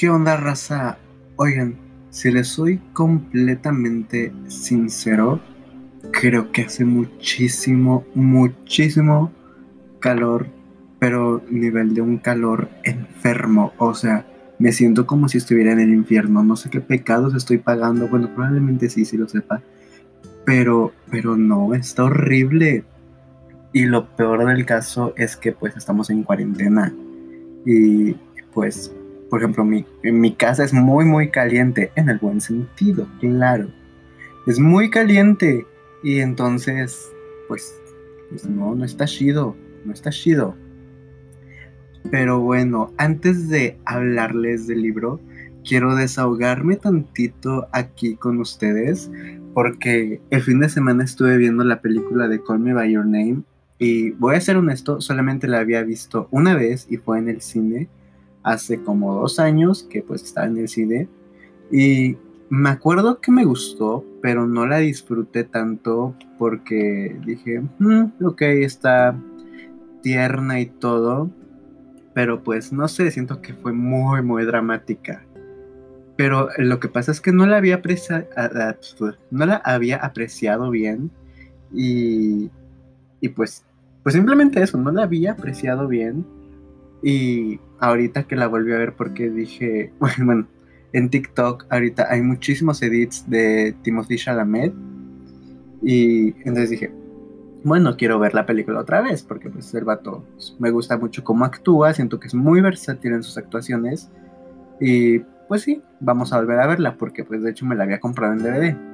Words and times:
¿Qué 0.00 0.08
onda, 0.08 0.34
raza? 0.38 0.96
Oigan, 1.36 1.76
si 2.08 2.30
les 2.30 2.48
soy 2.48 2.80
completamente 2.94 4.32
sincero, 4.48 5.40
creo 6.10 6.52
que 6.52 6.62
hace 6.62 6.86
muchísimo, 6.86 8.06
muchísimo 8.14 9.30
calor, 9.98 10.46
pero 10.98 11.42
nivel 11.50 11.92
de 11.92 12.00
un 12.00 12.16
calor 12.16 12.70
enfermo. 12.82 13.74
O 13.76 13.92
sea, 13.92 14.26
me 14.58 14.72
siento 14.72 15.06
como 15.06 15.28
si 15.28 15.36
estuviera 15.36 15.72
en 15.72 15.80
el 15.80 15.92
infierno. 15.92 16.42
No 16.42 16.56
sé 16.56 16.70
qué 16.70 16.80
pecados 16.80 17.34
estoy 17.34 17.58
pagando. 17.58 18.08
Bueno, 18.08 18.34
probablemente 18.34 18.88
sí, 18.88 19.04
sí 19.04 19.18
lo 19.18 19.28
sepa. 19.28 19.60
Pero, 20.46 20.92
pero 21.10 21.36
no, 21.36 21.74
está 21.74 22.04
horrible. 22.04 22.84
Y 23.74 23.84
lo 23.84 24.08
peor 24.16 24.46
del 24.46 24.64
caso 24.64 25.12
es 25.18 25.36
que 25.36 25.52
pues 25.52 25.76
estamos 25.76 26.08
en 26.08 26.22
cuarentena. 26.22 26.90
Y 27.66 28.14
pues, 28.54 28.94
por 29.30 29.40
ejemplo, 29.40 29.64
mi, 29.64 29.86
mi 30.02 30.34
casa 30.34 30.64
es 30.64 30.72
muy, 30.74 31.04
muy 31.04 31.30
caliente. 31.30 31.92
En 31.94 32.08
el 32.10 32.18
buen 32.18 32.40
sentido, 32.40 33.06
claro. 33.20 33.68
Es 34.46 34.58
muy 34.58 34.90
caliente. 34.90 35.66
Y 36.02 36.18
entonces, 36.18 37.10
pues, 37.46 37.74
pues 38.28 38.44
no, 38.44 38.74
no 38.74 38.84
está 38.84 39.06
chido. 39.06 39.56
No 39.84 39.92
está 39.92 40.10
chido. 40.10 40.56
Pero 42.10 42.40
bueno, 42.40 42.92
antes 42.96 43.48
de 43.48 43.78
hablarles 43.84 44.66
del 44.66 44.82
libro, 44.82 45.20
quiero 45.64 45.94
desahogarme 45.94 46.76
tantito 46.76 47.68
aquí 47.72 48.16
con 48.16 48.40
ustedes 48.40 49.10
porque 49.54 50.20
el 50.30 50.42
fin 50.42 50.60
de 50.60 50.68
semana 50.68 51.04
estuve 51.04 51.36
viendo 51.36 51.64
la 51.64 51.80
película 51.80 52.28
de 52.28 52.42
Call 52.42 52.60
Me 52.60 52.72
By 52.72 52.92
Your 52.92 53.04
Name 53.04 53.42
y 53.78 54.10
voy 54.10 54.36
a 54.36 54.40
ser 54.40 54.56
honesto, 54.56 55.00
solamente 55.00 55.48
la 55.48 55.58
había 55.58 55.82
visto 55.82 56.28
una 56.30 56.54
vez 56.54 56.86
y 56.88 56.96
fue 56.96 57.18
en 57.18 57.28
el 57.28 57.40
cine 57.40 57.88
hace 58.42 58.82
como 58.82 59.14
dos 59.14 59.38
años 59.38 59.84
que 59.84 60.02
pues 60.02 60.22
estaba 60.22 60.46
en 60.46 60.58
el 60.58 60.68
cine. 60.68 61.08
Y 61.70 62.16
me 62.48 62.70
acuerdo 62.70 63.20
que 63.20 63.30
me 63.30 63.44
gustó, 63.44 64.04
pero 64.22 64.46
no 64.46 64.66
la 64.66 64.78
disfruté 64.78 65.44
tanto 65.44 66.14
porque 66.38 67.16
dije, 67.24 67.62
mm, 67.78 68.24
ok, 68.24 68.42
está 68.42 69.16
tierna 70.02 70.60
y 70.60 70.66
todo, 70.66 71.30
pero 72.14 72.42
pues 72.42 72.72
no 72.72 72.88
sé, 72.88 73.10
siento 73.10 73.40
que 73.40 73.54
fue 73.54 73.72
muy, 73.72 74.22
muy 74.22 74.44
dramática. 74.44 75.24
Pero 76.16 76.48
lo 76.58 76.80
que 76.80 76.88
pasa 76.88 77.12
es 77.12 77.20
que 77.20 77.32
no 77.32 77.46
la 77.46 77.56
había 77.56 77.76
apreciado, 77.76 78.26
no 79.30 79.46
la 79.46 79.56
había 79.56 79.96
apreciado 79.96 80.70
bien. 80.70 81.10
Y, 81.72 82.50
y 83.20 83.28
pues, 83.30 83.64
pues 84.02 84.14
simplemente 84.14 84.62
eso, 84.62 84.76
no 84.76 84.90
la 84.90 85.04
había 85.04 85.32
apreciado 85.32 85.88
bien. 85.88 86.26
Y 87.02 87.58
ahorita 87.80 88.24
que 88.24 88.36
la 88.36 88.46
volví 88.46 88.72
a 88.72 88.78
ver 88.78 88.94
porque 88.94 89.30
dije, 89.30 89.92
bueno, 90.18 90.46
en 90.92 91.10
TikTok 91.10 91.66
ahorita 91.70 92.06
hay 92.10 92.22
muchísimos 92.22 92.82
edits 92.82 93.28
de 93.28 93.74
Timothy 93.82 94.16
Chalamet 94.16 94.72
y 95.82 96.28
entonces 96.38 96.70
dije, 96.70 96.92
bueno, 97.62 97.96
quiero 97.96 98.18
ver 98.18 98.34
la 98.34 98.46
película 98.46 98.80
otra 98.80 99.00
vez, 99.00 99.22
porque 99.22 99.50
pues 99.50 99.72
el 99.74 99.84
vato 99.84 100.24
pues, 100.34 100.56
me 100.58 100.70
gusta 100.70 100.96
mucho 100.96 101.24
cómo 101.24 101.44
actúa, 101.44 101.92
siento 101.92 102.18
que 102.18 102.28
es 102.28 102.34
muy 102.34 102.60
versátil 102.60 103.12
en 103.12 103.22
sus 103.22 103.36
actuaciones. 103.36 104.10
Y 104.80 105.20
pues 105.48 105.62
sí, 105.62 105.82
vamos 106.00 106.32
a 106.32 106.38
volver 106.38 106.60
a 106.60 106.66
verla, 106.66 106.96
porque 106.96 107.24
pues 107.24 107.42
de 107.42 107.50
hecho 107.50 107.66
me 107.66 107.76
la 107.76 107.84
había 107.84 108.00
comprado 108.00 108.32
en 108.32 108.38
DVD. 108.38 108.89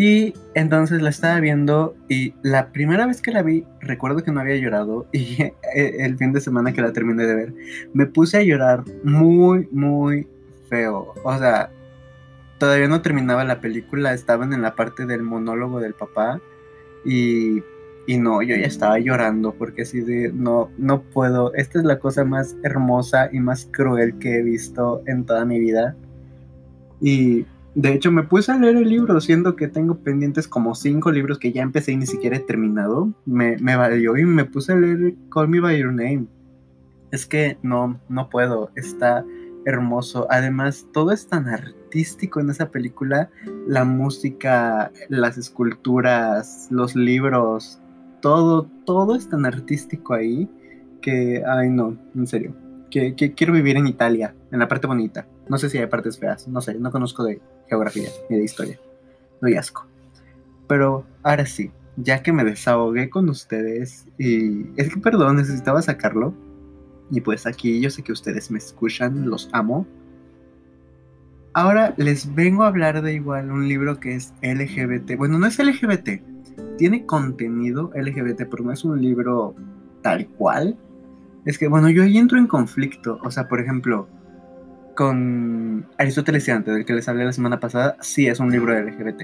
Y 0.00 0.32
entonces 0.54 1.02
la 1.02 1.10
estaba 1.10 1.40
viendo 1.40 1.96
y 2.08 2.32
la 2.42 2.70
primera 2.70 3.04
vez 3.04 3.20
que 3.20 3.32
la 3.32 3.42
vi, 3.42 3.64
recuerdo 3.80 4.22
que 4.22 4.30
no 4.30 4.38
había 4.38 4.54
llorado 4.54 5.08
y 5.12 5.38
el 5.74 6.16
fin 6.16 6.32
de 6.32 6.40
semana 6.40 6.72
que 6.72 6.80
la 6.80 6.92
terminé 6.92 7.26
de 7.26 7.34
ver, 7.34 7.54
me 7.94 8.06
puse 8.06 8.36
a 8.36 8.42
llorar 8.44 8.84
muy, 9.02 9.66
muy 9.72 10.28
feo. 10.68 11.14
O 11.24 11.36
sea, 11.36 11.72
todavía 12.58 12.86
no 12.86 13.02
terminaba 13.02 13.42
la 13.42 13.60
película, 13.60 14.14
estaban 14.14 14.52
en 14.52 14.62
la 14.62 14.76
parte 14.76 15.04
del 15.04 15.24
monólogo 15.24 15.80
del 15.80 15.94
papá 15.94 16.40
y, 17.04 17.64
no, 18.06 18.40
yo 18.42 18.54
ya 18.54 18.66
estaba 18.66 19.00
llorando 19.00 19.52
porque 19.54 19.82
así 19.82 20.00
de, 20.02 20.30
no, 20.32 20.70
no 20.78 21.02
puedo. 21.02 21.52
Esta 21.54 21.80
es 21.80 21.84
la 21.84 21.98
cosa 21.98 22.24
más 22.24 22.54
hermosa 22.62 23.30
y 23.32 23.40
más 23.40 23.68
cruel 23.72 24.16
que 24.20 24.38
he 24.38 24.42
visto 24.44 25.02
en 25.06 25.26
toda 25.26 25.44
mi 25.44 25.58
vida. 25.58 25.96
Y 27.00 27.46
de 27.78 27.92
hecho 27.92 28.10
me 28.10 28.24
puse 28.24 28.50
a 28.50 28.58
leer 28.58 28.76
el 28.76 28.88
libro, 28.88 29.20
siendo 29.20 29.54
que 29.54 29.68
tengo 29.68 29.98
pendientes 29.98 30.48
como 30.48 30.74
cinco 30.74 31.12
libros 31.12 31.38
que 31.38 31.52
ya 31.52 31.62
empecé 31.62 31.92
y 31.92 31.96
ni 31.96 32.06
siquiera 32.06 32.36
he 32.36 32.40
terminado. 32.40 33.14
Me, 33.24 33.54
valió 33.56 34.16
y 34.16 34.24
me 34.24 34.44
puse 34.44 34.72
a 34.72 34.76
leer 34.76 35.14
Call 35.32 35.48
Me 35.48 35.60
By 35.60 35.78
Your 35.78 35.92
Name. 35.92 36.26
Es 37.12 37.24
que 37.24 37.56
no, 37.62 38.00
no 38.08 38.28
puedo. 38.30 38.72
Está 38.74 39.24
hermoso. 39.64 40.26
Además, 40.28 40.88
todo 40.92 41.12
es 41.12 41.28
tan 41.28 41.46
artístico 41.46 42.40
en 42.40 42.50
esa 42.50 42.68
película. 42.68 43.30
La 43.68 43.84
música, 43.84 44.90
las 45.08 45.38
esculturas, 45.38 46.66
los 46.72 46.96
libros, 46.96 47.80
todo, 48.20 48.68
todo 48.86 49.14
es 49.14 49.28
tan 49.28 49.46
artístico 49.46 50.14
ahí 50.14 50.50
que, 51.00 51.44
ay 51.46 51.70
no, 51.70 51.96
en 52.16 52.26
serio. 52.26 52.56
Que, 52.90 53.14
quiero 53.14 53.52
vivir 53.52 53.76
en 53.76 53.86
Italia, 53.86 54.34
en 54.50 54.58
la 54.58 54.68
parte 54.68 54.86
bonita. 54.86 55.26
No 55.48 55.58
sé 55.58 55.68
si 55.68 55.78
hay 55.78 55.86
partes 55.86 56.18
feas, 56.18 56.48
no 56.48 56.60
sé, 56.60 56.74
no 56.78 56.90
conozco 56.90 57.24
de 57.24 57.40
geografía 57.68 58.08
ni 58.30 58.38
de 58.38 58.44
historia. 58.44 58.78
Hay 59.42 59.54
asco. 59.54 59.86
Pero 60.66 61.04
ahora 61.22 61.46
sí, 61.46 61.70
ya 61.96 62.22
que 62.22 62.32
me 62.32 62.44
desahogué 62.44 63.10
con 63.10 63.28
ustedes 63.28 64.06
y 64.18 64.66
es 64.80 64.92
que 64.92 65.00
perdón, 65.00 65.36
necesitaba 65.36 65.82
sacarlo 65.82 66.34
y 67.10 67.20
pues 67.20 67.46
aquí 67.46 67.80
yo 67.80 67.90
sé 67.90 68.02
que 68.02 68.12
ustedes 68.12 68.50
me 68.50 68.58
escuchan, 68.58 69.28
los 69.28 69.48
amo. 69.52 69.86
Ahora 71.54 71.94
les 71.96 72.34
vengo 72.34 72.64
a 72.64 72.68
hablar 72.68 73.02
de 73.02 73.14
igual 73.14 73.50
un 73.50 73.66
libro 73.66 73.98
que 73.98 74.14
es 74.14 74.34
LGBT. 74.42 75.16
Bueno, 75.16 75.38
no 75.38 75.46
es 75.46 75.58
LGBT, 75.58 76.20
tiene 76.76 77.06
contenido 77.06 77.90
LGBT, 77.94 78.42
pero 78.50 78.64
no 78.64 78.72
es 78.72 78.84
un 78.84 79.00
libro 79.00 79.54
tal 80.02 80.26
cual. 80.28 80.76
Es 81.48 81.56
que, 81.56 81.66
bueno, 81.66 81.88
yo 81.88 82.02
ahí 82.02 82.18
entro 82.18 82.36
en 82.36 82.46
conflicto. 82.46 83.18
O 83.22 83.30
sea, 83.30 83.48
por 83.48 83.58
ejemplo, 83.58 84.06
con 84.94 85.86
Aristóteles 85.96 86.46
y 86.46 86.50
antes, 86.50 86.74
del 86.74 86.84
que 86.84 86.92
les 86.92 87.08
hablé 87.08 87.24
la 87.24 87.32
semana 87.32 87.58
pasada, 87.58 87.96
sí 88.02 88.26
es 88.26 88.38
un 88.38 88.50
libro 88.50 88.78
LGBT. 88.78 89.22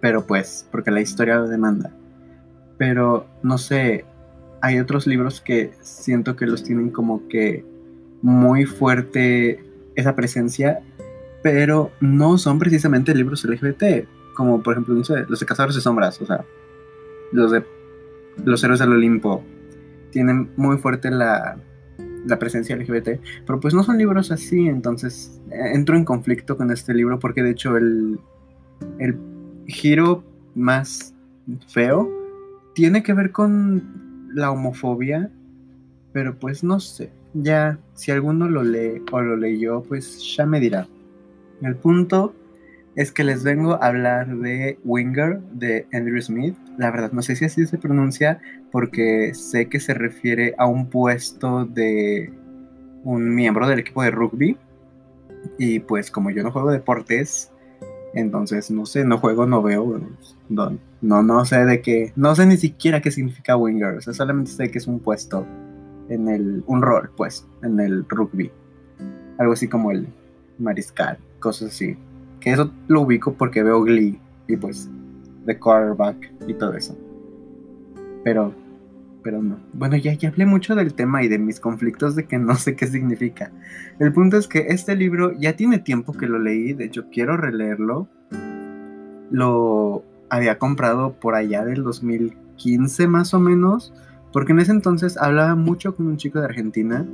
pero 0.00 0.26
pues, 0.26 0.66
porque 0.72 0.90
la 0.90 1.02
historia 1.02 1.36
lo 1.36 1.46
demanda. 1.46 1.92
Pero, 2.78 3.26
no 3.42 3.58
sé, 3.58 4.06
hay 4.62 4.78
otros 4.78 5.06
libros 5.06 5.42
que 5.42 5.72
siento 5.82 6.36
que 6.36 6.46
los 6.46 6.64
tienen 6.64 6.88
como 6.88 7.28
que 7.28 7.66
muy 8.22 8.64
fuerte 8.64 9.62
esa 9.94 10.16
presencia, 10.16 10.80
pero 11.42 11.90
no 12.00 12.38
son 12.38 12.58
precisamente 12.58 13.14
libros 13.14 13.44
LGBT, 13.44 14.08
como 14.34 14.62
por 14.62 14.72
ejemplo, 14.72 14.94
no 14.94 15.04
sé, 15.04 15.26
los 15.28 15.38
de 15.38 15.44
Cazadores 15.44 15.74
de 15.74 15.82
Sombras, 15.82 16.18
o 16.22 16.24
sea, 16.24 16.46
los 17.30 17.50
de 17.50 17.62
Los 18.42 18.64
Héroes 18.64 18.80
del 18.80 18.92
Olimpo, 18.92 19.44
tienen 20.10 20.50
muy 20.56 20.78
fuerte 20.78 21.10
la, 21.10 21.58
la 22.26 22.38
presencia 22.38 22.76
LGBT, 22.76 23.20
pero 23.46 23.60
pues 23.60 23.74
no 23.74 23.82
son 23.82 23.98
libros 23.98 24.30
así, 24.30 24.66
entonces 24.68 25.40
eh, 25.50 25.72
entro 25.74 25.96
en 25.96 26.04
conflicto 26.04 26.56
con 26.56 26.70
este 26.70 26.94
libro 26.94 27.18
porque 27.18 27.42
de 27.42 27.50
hecho 27.50 27.76
el, 27.76 28.18
el 28.98 29.18
giro 29.66 30.24
más 30.54 31.14
feo 31.68 32.10
tiene 32.74 33.02
que 33.02 33.12
ver 33.12 33.32
con 33.32 34.28
la 34.34 34.50
homofobia, 34.50 35.30
pero 36.12 36.38
pues 36.38 36.62
no 36.62 36.80
sé, 36.80 37.10
ya 37.34 37.78
si 37.94 38.10
alguno 38.10 38.48
lo 38.48 38.62
lee 38.62 39.02
o 39.10 39.20
lo 39.20 39.36
leyó, 39.36 39.82
pues 39.82 40.36
ya 40.36 40.46
me 40.46 40.60
dirá. 40.60 40.86
El 41.60 41.74
punto 41.76 42.34
es 42.98 43.12
que 43.12 43.22
les 43.22 43.44
vengo 43.44 43.74
a 43.74 43.86
hablar 43.86 44.26
de 44.38 44.76
Winger 44.84 45.38
de 45.52 45.86
Andrew 45.92 46.20
Smith. 46.20 46.56
La 46.78 46.90
verdad 46.90 47.12
no 47.12 47.22
sé 47.22 47.36
si 47.36 47.44
así 47.44 47.64
se 47.64 47.78
pronuncia 47.78 48.40
porque 48.72 49.34
sé 49.34 49.68
que 49.68 49.78
se 49.78 49.94
refiere 49.94 50.56
a 50.58 50.66
un 50.66 50.90
puesto 50.90 51.64
de 51.64 52.32
un 53.04 53.36
miembro 53.36 53.68
del 53.68 53.78
equipo 53.78 54.02
de 54.02 54.10
rugby. 54.10 54.56
Y 55.58 55.78
pues 55.78 56.10
como 56.10 56.30
yo 56.30 56.42
no 56.42 56.50
juego 56.50 56.72
deportes, 56.72 57.52
entonces, 58.14 58.68
no 58.68 58.84
sé, 58.84 59.04
no 59.04 59.18
juego, 59.18 59.46
no 59.46 59.62
veo, 59.62 60.00
no, 60.48 61.22
no, 61.22 61.44
sé 61.44 61.64
de 61.64 61.80
qué, 61.80 62.12
no 62.16 62.34
sé 62.34 62.46
ni 62.46 62.56
siquiera 62.56 63.00
qué 63.00 63.12
significa 63.12 63.56
winger, 63.56 63.98
o 63.98 64.00
sea, 64.00 64.12
solamente 64.12 64.50
sé 64.50 64.72
que 64.72 64.78
es 64.78 64.88
un 64.88 64.98
puesto 64.98 65.46
en 66.08 66.28
el, 66.28 66.64
un 66.66 66.82
rol, 66.82 67.12
pues, 67.16 67.46
en 67.62 67.78
el 67.78 68.04
rugby. 68.08 68.50
Algo 69.38 69.52
así 69.52 69.68
como 69.68 69.92
el 69.92 70.08
mariscal, 70.58 71.18
cosas 71.38 71.68
así. 71.68 71.96
Que 72.40 72.52
eso 72.52 72.70
lo 72.86 73.02
ubico 73.02 73.34
porque 73.34 73.62
veo 73.62 73.82
Glee 73.82 74.18
y 74.46 74.56
pues, 74.56 74.88
The 75.46 75.58
quarterback 75.58 76.32
y 76.46 76.54
todo 76.54 76.74
eso. 76.74 76.96
Pero 78.24 78.52
pero 79.22 79.42
no. 79.42 79.58
Bueno, 79.72 79.96
ya, 79.96 80.14
ya 80.14 80.30
hablé 80.30 80.46
mucho 80.46 80.74
del 80.74 80.94
tema 80.94 81.22
y 81.22 81.28
de 81.28 81.38
mis 81.38 81.60
conflictos 81.60 82.14
de 82.16 82.26
que 82.26 82.38
no 82.38 82.54
sé 82.54 82.76
qué 82.76 82.86
significa. 82.86 83.50
El 83.98 84.12
punto 84.12 84.36
es 84.36 84.48
que 84.48 84.68
este 84.68 84.96
libro 84.96 85.32
ya 85.38 85.54
tiene 85.54 85.78
tiempo 85.78 86.12
que 86.12 86.26
lo 86.26 86.38
leí, 86.38 86.72
de 86.72 86.86
hecho 86.86 87.10
quiero 87.10 87.36
releerlo. 87.36 88.08
Lo 89.30 90.02
había 90.30 90.58
comprado 90.58 91.12
por 91.14 91.34
allá 91.34 91.64
del 91.64 91.82
2015 91.82 93.06
más 93.08 93.34
o 93.34 93.40
menos, 93.40 93.92
porque 94.32 94.52
en 94.52 94.60
ese 94.60 94.72
entonces 94.72 95.16
hablaba 95.18 95.54
mucho 95.54 95.94
con 95.94 96.06
un 96.06 96.16
chico 96.16 96.38
de 96.38 96.46
Argentina 96.46 97.06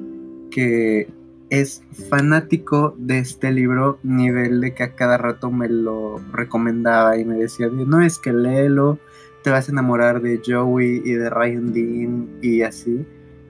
que 0.51 1.09
es 1.51 1.83
fanático 2.09 2.95
de 2.99 3.19
este 3.19 3.53
libro, 3.53 3.99
nivel 4.03 4.61
de 4.61 4.75
que 4.75 4.83
a 4.83 4.95
cada 4.95 5.19
rato 5.19 5.51
me 5.51 5.69
lo 5.69 6.21
recomendaba 6.33 7.17
y 7.19 7.25
me 7.25 7.37
decía, 7.37 7.69
no 7.69 8.01
es 8.01 8.19
que 8.19 8.33
léelo, 8.33 8.99
te 9.43 9.51
vas 9.51 9.69
a 9.69 9.73
enamorar 9.73 10.23
de 10.23 10.41
Joey 10.45 11.03
y 11.05 11.13
de 11.13 11.31
Ryan 11.31 11.73
Dean 11.73 12.29
y 12.43 12.63
así. 12.63 13.05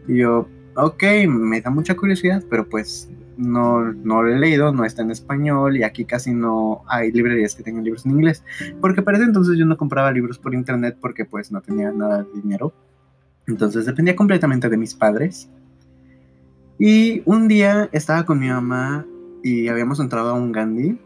Y 0.08 0.18
yo, 0.18 0.48
ok, 0.76 1.02
me 1.28 1.60
da 1.60 1.70
mucha 1.70 1.94
curiosidad, 1.94 2.42
pero 2.50 2.68
pues 2.68 3.08
no, 3.36 3.92
no 3.92 4.22
lo 4.22 4.32
he 4.32 4.38
leído, 4.38 4.72
no 4.72 4.84
está 4.84 5.02
en 5.02 5.10
español 5.10 5.76
y 5.76 5.82
aquí 5.82 6.04
casi 6.04 6.32
no 6.32 6.82
hay 6.88 7.12
librerías 7.12 7.54
que 7.54 7.62
tengan 7.62 7.84
libros 7.84 8.04
en 8.06 8.12
inglés. 8.12 8.42
Porque 8.80 9.02
para 9.02 9.18
ese 9.18 9.26
entonces 9.26 9.56
yo 9.56 9.66
no 9.66 9.76
compraba 9.76 10.10
libros 10.12 10.38
por 10.38 10.54
internet 10.54 10.96
porque 11.00 11.24
pues 11.24 11.50
no 11.52 11.60
tenía 11.60 11.90
nada 11.92 12.22
de 12.22 12.40
dinero. 12.40 12.72
Entonces 13.46 13.86
dependía 13.86 14.16
completamente 14.16 14.68
de 14.68 14.76
mis 14.76 14.94
padres. 14.94 15.50
Y 16.78 17.22
un 17.24 17.48
día 17.48 17.88
estaba 17.92 18.24
con 18.24 18.40
mi 18.40 18.48
mamá 18.48 19.06
y 19.42 19.68
habíamos 19.68 20.00
entrado 20.00 20.30
a 20.30 20.34
un 20.34 20.52
Gandhi 20.52 20.98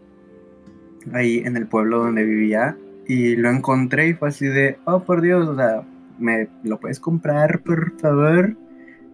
ahí 1.12 1.38
en 1.44 1.56
el 1.56 1.66
pueblo 1.66 1.98
donde 1.98 2.24
vivía 2.24 2.76
y 3.06 3.36
lo 3.36 3.50
encontré 3.50 4.08
y 4.08 4.14
fue 4.14 4.28
así 4.28 4.46
de, 4.46 4.78
oh 4.84 5.00
por 5.00 5.20
Dios, 5.20 5.48
o 5.48 5.56
sea, 5.56 5.82
¿me 6.18 6.48
lo 6.62 6.78
puedes 6.78 7.00
comprar 7.00 7.62
por 7.62 7.98
favor? 7.98 8.54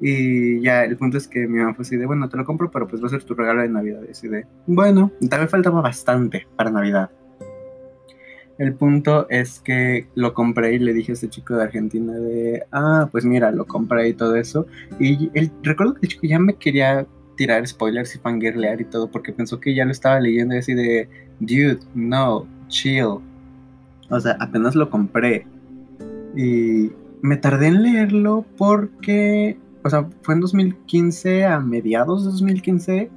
Y 0.00 0.60
ya, 0.60 0.84
el 0.84 0.96
punto 0.96 1.16
es 1.16 1.28
que 1.28 1.46
mi 1.46 1.58
mamá 1.58 1.74
fue 1.74 1.82
así 1.82 1.96
de, 1.96 2.06
bueno, 2.06 2.28
te 2.28 2.36
lo 2.36 2.44
compro, 2.44 2.70
pero 2.70 2.86
pues 2.86 3.02
va 3.02 3.06
a 3.06 3.10
ser 3.10 3.22
tu 3.24 3.34
regalo 3.34 3.62
de 3.62 3.68
Navidad. 3.68 4.00
Y 4.06 4.10
así 4.10 4.28
de, 4.28 4.46
bueno, 4.66 5.10
también 5.30 5.48
faltaba 5.48 5.80
bastante 5.80 6.46
para 6.56 6.70
Navidad. 6.70 7.10
El 8.58 8.74
punto 8.74 9.28
es 9.30 9.60
que 9.60 10.06
lo 10.14 10.32
compré 10.32 10.74
y 10.74 10.78
le 10.78 10.92
dije 10.92 11.12
a 11.12 11.14
ese 11.14 11.28
chico 11.28 11.54
de 11.54 11.64
Argentina 11.64 12.12
de, 12.12 12.64
ah, 12.70 13.08
pues 13.10 13.24
mira, 13.24 13.50
lo 13.50 13.66
compré 13.66 14.08
y 14.08 14.14
todo 14.14 14.36
eso. 14.36 14.66
Y 15.00 15.30
el, 15.34 15.50
recuerdo 15.62 15.94
que 15.94 16.00
el 16.02 16.08
chico 16.08 16.26
ya 16.26 16.38
me 16.38 16.54
quería 16.54 17.06
tirar 17.36 17.66
spoilers 17.66 18.14
y 18.14 18.18
fangirlear 18.18 18.80
y 18.80 18.84
todo 18.84 19.10
porque 19.10 19.32
pensó 19.32 19.58
que 19.58 19.74
ya 19.74 19.84
lo 19.84 19.90
estaba 19.90 20.20
leyendo 20.20 20.54
y 20.54 20.58
así 20.58 20.74
de, 20.74 21.08
dude, 21.40 21.80
no, 21.94 22.46
chill. 22.68 23.18
O 24.10 24.20
sea, 24.20 24.36
apenas 24.38 24.74
lo 24.74 24.88
compré. 24.88 25.46
Y 26.36 26.92
me 27.22 27.36
tardé 27.36 27.68
en 27.68 27.82
leerlo 27.82 28.44
porque 28.56 29.56
o 29.84 29.90
sea, 29.90 30.08
fue 30.22 30.34
en 30.34 30.40
2015, 30.40 31.44
a 31.44 31.60
mediados 31.60 32.24
de 32.24 32.30
2015. 32.30 33.10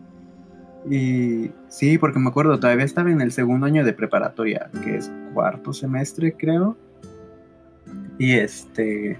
Y 0.89 1.51
sí, 1.67 1.97
porque 1.97 2.19
me 2.19 2.29
acuerdo, 2.29 2.59
todavía 2.59 2.85
estaba 2.85 3.11
en 3.11 3.21
el 3.21 3.31
segundo 3.31 3.65
año 3.65 3.83
de 3.83 3.93
preparatoria, 3.93 4.69
que 4.83 4.97
es 4.97 5.11
cuarto 5.33 5.73
semestre, 5.73 6.35
creo. 6.37 6.77
Y 8.17 8.33
este. 8.33 9.19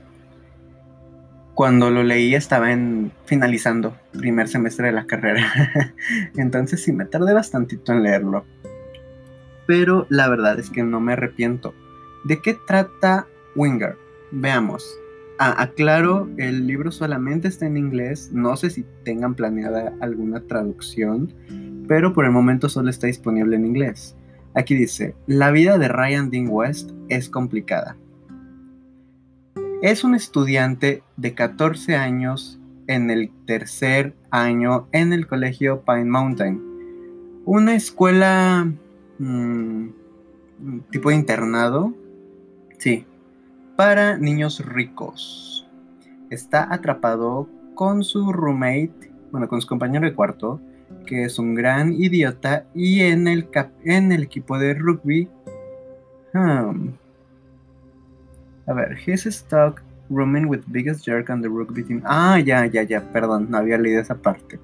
Cuando 1.54 1.90
lo 1.90 2.04
leí 2.04 2.36
estaba 2.36 2.72
en 2.72 3.12
finalizando 3.26 3.98
primer 4.12 4.48
semestre 4.48 4.88
de 4.88 4.94
la 4.94 5.08
carrera. 5.08 5.94
Entonces 6.36 6.84
sí 6.84 6.94
me 6.94 7.06
tardé 7.06 7.34
bastantito 7.34 7.92
en 7.92 8.04
leerlo. 8.04 8.46
Pero 9.66 10.06
la 10.10 10.30
verdad 10.30 10.60
es 10.60 10.70
que 10.70 10.84
no 10.84 11.02
me 11.02 11.14
arrepiento. 11.14 11.74
¿De 12.24 12.42
qué 12.42 12.56
trata 12.68 13.28
Winger? 13.56 13.98
Veamos. 14.32 14.86
Ah, 15.40 15.62
aclaro, 15.62 16.28
el 16.38 16.66
libro 16.66 16.92
solamente 16.92 17.48
está 17.48 17.68
en 17.68 17.78
inglés. 17.78 18.32
No 18.34 18.58
sé 18.58 18.72
si 18.72 18.86
tengan 19.04 19.36
planeada 19.36 19.94
alguna 20.02 20.42
traducción, 20.42 21.32
pero 21.88 22.14
por 22.14 22.26
el 22.26 22.32
momento 22.32 22.70
solo 22.70 22.90
está 22.90 23.06
disponible 23.08 23.56
en 23.56 23.66
inglés. 23.66 24.16
Aquí 24.56 24.74
dice, 24.74 25.16
la 25.28 25.52
vida 25.52 25.78
de 25.78 25.88
Ryan 25.88 26.32
Dean 26.32 26.48
West 26.50 26.92
es 27.10 27.30
complicada. 27.30 27.96
Es 29.84 30.04
un 30.04 30.16
estudiante 30.16 31.04
de 31.18 31.36
14 31.36 31.96
años 31.96 32.60
en 32.88 33.12
el 33.12 33.30
tercer 33.46 34.16
año 34.32 34.88
en 34.92 35.14
el 35.14 35.28
colegio 35.28 35.84
Pine 35.86 36.06
Mountain. 36.06 36.60
Una 37.46 37.76
escuela 37.76 38.68
mm, 39.20 39.90
tipo 40.90 41.12
internado. 41.12 41.94
Sí, 42.80 43.06
para 43.78 44.18
niños 44.18 44.66
ricos. 44.66 45.66
Está 46.32 46.74
atrapado 46.74 47.48
con 47.76 48.04
su 48.04 48.34
roommate, 48.34 49.12
bueno, 49.32 49.48
con 49.48 49.62
su 49.62 49.68
compañero 49.68 50.06
de 50.08 50.16
cuarto, 50.16 50.60
que 51.06 51.26
es 51.26 51.38
un 51.38 51.54
gran 51.54 51.94
idiota, 51.94 52.66
y 52.74 53.02
en 53.02 53.28
el, 53.28 53.48
en 53.86 54.12
el 54.12 54.24
equipo 54.24 54.58
de 54.58 54.74
rugby. 54.74 55.30
Hmm, 56.34 56.90
a 58.66 58.74
ver, 58.74 58.98
he's 59.06 59.24
stuck 59.24 59.82
rooming 60.10 60.48
with 60.48 60.62
biggest 60.68 61.06
jerk 61.06 61.30
on 61.30 61.42
the 61.42 61.48
rugby 61.48 61.84
team. 61.84 62.02
Ah, 62.04 62.40
ya, 62.40 62.66
ya, 62.66 62.82
ya, 62.82 63.02
perdón, 63.14 63.48
no 63.52 63.60
había 63.60 63.78
leído 63.78 64.02
esa 64.02 64.16
parte. 64.16 64.60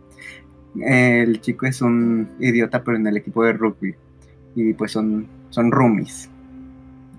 El 0.81 1.39
chico 1.39 1.67
es 1.67 1.83
un 1.83 2.29
idiota, 2.39 2.83
pero 2.83 2.97
en 2.97 3.05
el 3.05 3.17
equipo 3.17 3.43
de 3.43 3.53
rugby. 3.53 3.95
Y 4.55 4.73
pues 4.73 4.91
son, 4.91 5.27
son 5.51 5.71
roomies 5.71 6.32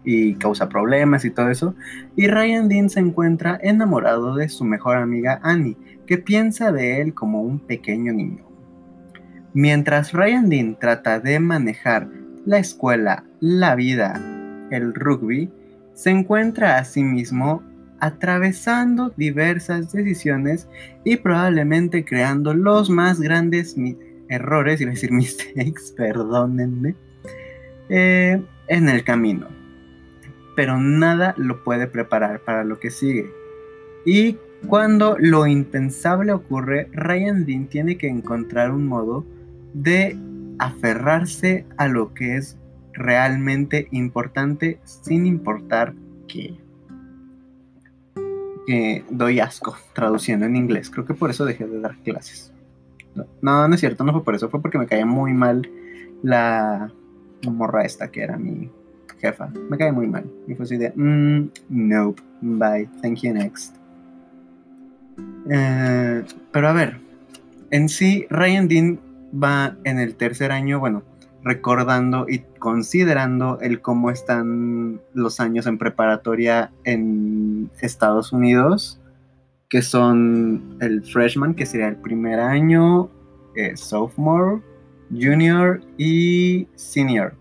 y 0.04 0.34
causa 0.34 0.68
problemas 0.68 1.24
y 1.24 1.30
todo 1.30 1.50
eso. 1.50 1.74
Y 2.14 2.28
Ryan 2.28 2.68
Dean 2.68 2.90
se 2.90 3.00
encuentra 3.00 3.58
enamorado 3.62 4.36
de 4.36 4.48
su 4.48 4.64
mejor 4.64 4.96
amiga 4.96 5.40
Annie, 5.42 5.76
que 6.06 6.18
piensa 6.18 6.70
de 6.70 7.00
él 7.00 7.14
como 7.14 7.42
un 7.42 7.58
pequeño 7.58 8.12
niño. 8.12 8.44
Mientras 9.54 10.12
Ryan 10.12 10.48
Dean 10.48 10.78
trata 10.78 11.20
de 11.20 11.40
manejar 11.40 12.08
la 12.44 12.58
escuela, 12.58 13.24
la 13.40 13.74
vida, 13.74 14.20
el 14.70 14.92
rugby, 14.94 15.50
se 15.94 16.10
encuentra 16.10 16.78
a 16.78 16.84
sí 16.84 17.02
mismo 17.02 17.62
atravesando 18.00 19.14
diversas 19.16 19.92
decisiones 19.92 20.68
y 21.04 21.16
probablemente 21.16 22.04
creando 22.04 22.52
los 22.52 22.90
más 22.90 23.20
grandes 23.20 23.76
errores, 24.28 24.80
iba 24.80 24.90
a 24.90 24.94
decir 24.94 25.12
mistakes, 25.12 25.94
perdónenme, 25.96 26.96
eh, 27.88 28.42
en 28.66 28.88
el 28.88 29.04
camino 29.04 29.63
pero 30.54 30.78
nada 30.78 31.34
lo 31.36 31.62
puede 31.64 31.86
preparar 31.86 32.40
para 32.40 32.64
lo 32.64 32.78
que 32.78 32.90
sigue. 32.90 33.30
Y 34.04 34.36
cuando 34.66 35.16
lo 35.18 35.46
impensable 35.46 36.32
ocurre, 36.32 36.88
Ryan 36.92 37.44
Dean 37.44 37.66
tiene 37.66 37.96
que 37.96 38.08
encontrar 38.08 38.70
un 38.70 38.86
modo 38.86 39.24
de 39.72 40.16
aferrarse 40.58 41.66
a 41.76 41.88
lo 41.88 42.14
que 42.14 42.36
es 42.36 42.56
realmente 42.92 43.88
importante 43.90 44.78
sin 44.84 45.26
importar 45.26 45.94
qué. 46.28 46.56
doy 49.10 49.40
asco 49.40 49.76
traduciendo 49.94 50.46
en 50.46 50.56
inglés. 50.56 50.90
Creo 50.90 51.04
que 51.04 51.14
por 51.14 51.30
eso 51.30 51.44
dejé 51.44 51.66
de 51.66 51.80
dar 51.80 51.96
clases. 51.98 52.52
No, 53.42 53.68
no 53.68 53.74
es 53.74 53.80
cierto, 53.80 54.04
no 54.04 54.12
fue 54.12 54.24
por 54.24 54.34
eso, 54.34 54.48
fue 54.48 54.60
porque 54.60 54.78
me 54.78 54.86
caía 54.86 55.06
muy 55.06 55.32
mal 55.32 55.68
la 56.22 56.90
morra 57.46 57.84
esta 57.84 58.10
que 58.10 58.22
era 58.22 58.36
mi 58.38 58.70
jefa. 59.20 59.50
Me 59.70 59.76
cae 59.76 59.92
muy 59.92 60.06
mal. 60.06 60.24
Y 60.46 60.54
fue 60.54 60.64
así 60.64 60.76
de, 60.76 60.92
mm, 60.94 61.50
nope, 61.68 62.22
bye, 62.40 62.88
thank 63.02 63.18
you 63.22 63.32
next. 63.32 63.76
Eh, 65.50 66.24
pero 66.52 66.68
a 66.68 66.72
ver, 66.72 67.00
en 67.70 67.88
sí, 67.88 68.26
Ryan 68.30 68.68
Dean 68.68 69.00
va 69.32 69.76
en 69.84 69.98
el 69.98 70.14
tercer 70.14 70.52
año, 70.52 70.80
bueno, 70.80 71.02
recordando 71.42 72.26
y 72.28 72.40
considerando 72.58 73.58
el 73.60 73.80
cómo 73.80 74.10
están 74.10 75.00
los 75.12 75.40
años 75.40 75.66
en 75.66 75.76
preparatoria 75.76 76.72
en 76.84 77.70
Estados 77.80 78.32
Unidos, 78.32 79.00
que 79.68 79.82
son 79.82 80.76
el 80.80 81.04
freshman, 81.04 81.54
que 81.54 81.66
sería 81.66 81.88
el 81.88 81.96
primer 81.96 82.40
año, 82.40 83.10
eh, 83.56 83.76
sophomore, 83.76 84.62
junior 85.10 85.80
y 85.98 86.66
senior. 86.76 87.34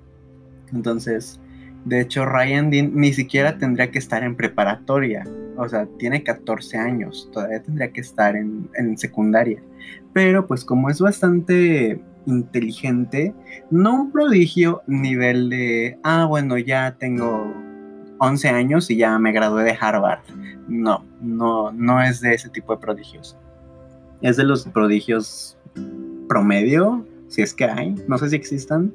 Entonces, 0.73 1.39
de 1.85 1.99
hecho, 1.99 2.25
Ryan 2.25 2.69
Dean 2.69 2.91
ni 2.95 3.11
siquiera 3.11 3.57
tendría 3.57 3.91
que 3.91 3.99
estar 3.99 4.23
en 4.23 4.35
preparatoria. 4.35 5.25
O 5.57 5.67
sea, 5.67 5.85
tiene 5.97 6.23
14 6.23 6.77
años, 6.77 7.29
todavía 7.31 7.61
tendría 7.61 7.91
que 7.91 8.01
estar 8.01 8.35
en, 8.35 8.97
secundaria. 8.97 9.61
Pero 10.13 10.47
pues 10.47 10.63
como 10.63 10.89
es 10.89 10.99
bastante 10.99 12.01
inteligente, 12.25 13.35
no 13.69 13.95
un 13.95 14.11
prodigio 14.11 14.81
nivel 14.87 15.49
de, 15.49 15.99
ah, 16.03 16.25
bueno, 16.25 16.57
ya 16.57 16.95
tengo 16.97 17.53
11 18.19 18.49
años 18.49 18.89
y 18.89 18.95
ya 18.95 19.19
me 19.19 19.33
gradué 19.33 19.63
de 19.63 19.77
Harvard. 19.79 20.21
No, 20.67 21.05
no, 21.21 21.71
no 21.71 22.01
es 22.01 22.21
de 22.21 22.33
ese 22.33 22.49
tipo 22.49 22.73
de 22.73 22.81
prodigios. 22.81 23.37
Es 24.21 24.37
de 24.37 24.45
los 24.45 24.65
prodigios 24.65 25.57
promedio, 26.29 27.05
si 27.27 27.41
es 27.41 27.53
que 27.53 27.65
hay, 27.65 27.93
no 28.07 28.17
sé 28.17 28.29
si 28.29 28.37
existan. 28.37 28.93